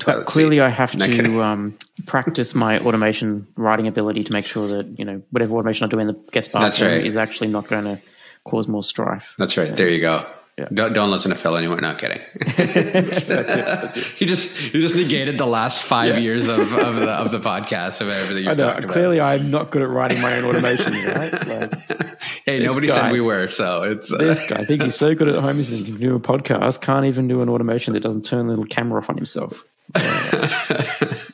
[0.00, 0.60] Clearly.
[0.60, 1.76] I have to um,
[2.06, 5.98] practice my automation writing ability to make sure that you know whatever automation I do
[5.98, 7.06] in the guest bathroom right.
[7.06, 8.00] is actually not going to
[8.44, 9.34] cause more strife.
[9.38, 9.74] That's right.
[9.74, 10.24] There you go.
[10.56, 10.66] Yeah.
[10.74, 11.80] Don't, don't listen to Phil anymore.
[11.80, 12.20] Not kidding.
[12.56, 13.46] that's it.
[13.46, 14.20] That's it.
[14.20, 16.20] you just you just negated the last five Yeah.
[16.20, 18.64] years of, of the of the podcast of everything you've know.
[18.70, 18.92] talked about.
[18.92, 20.92] Clearly, I'm not good at writing my own automation.
[20.94, 21.32] Right?
[21.46, 25.14] Like, hey, nobody guy- said we were, so it's uh, this guy thinks he's so
[25.14, 25.58] good at home.
[25.58, 26.80] He can do a podcast.
[26.80, 29.64] Can't even do an automation that doesn't turn the little camera off on himself.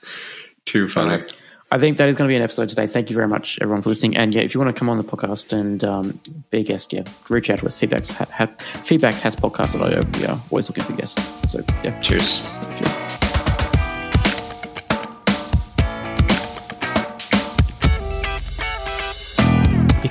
[0.64, 1.24] too funny.
[1.70, 2.86] I think that is going to be an episode today.
[2.86, 4.16] Thank you very much, everyone, for listening.
[4.16, 6.92] And yeah, if you want to come on the podcast and um, be a guest,
[6.92, 7.76] yeah, reach out to us.
[7.76, 8.46] Feedback's ha- ha-
[8.84, 10.00] feedback hasspodcast.io.
[10.20, 11.50] We are always looking for guests.
[11.50, 12.46] So yeah, Cheers.
[12.78, 13.13] cheers.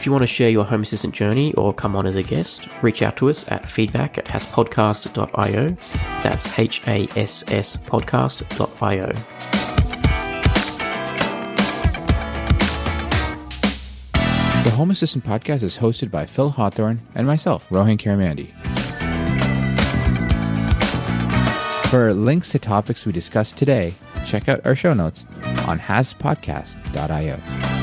[0.04, 2.68] If you want to share your Home Assistant journey or come on as a guest,
[2.82, 5.70] reach out to us at feedback at hasspodcast.io.
[6.22, 9.14] That's H A S S podcast.io.
[14.64, 18.52] The Home Assistant podcast is hosted by Phil Hawthorne and myself, Rohan Karamandi.
[21.90, 23.94] For links to topics we discussed today,
[24.26, 25.26] check out our show notes
[25.66, 27.83] on hasspodcast.io.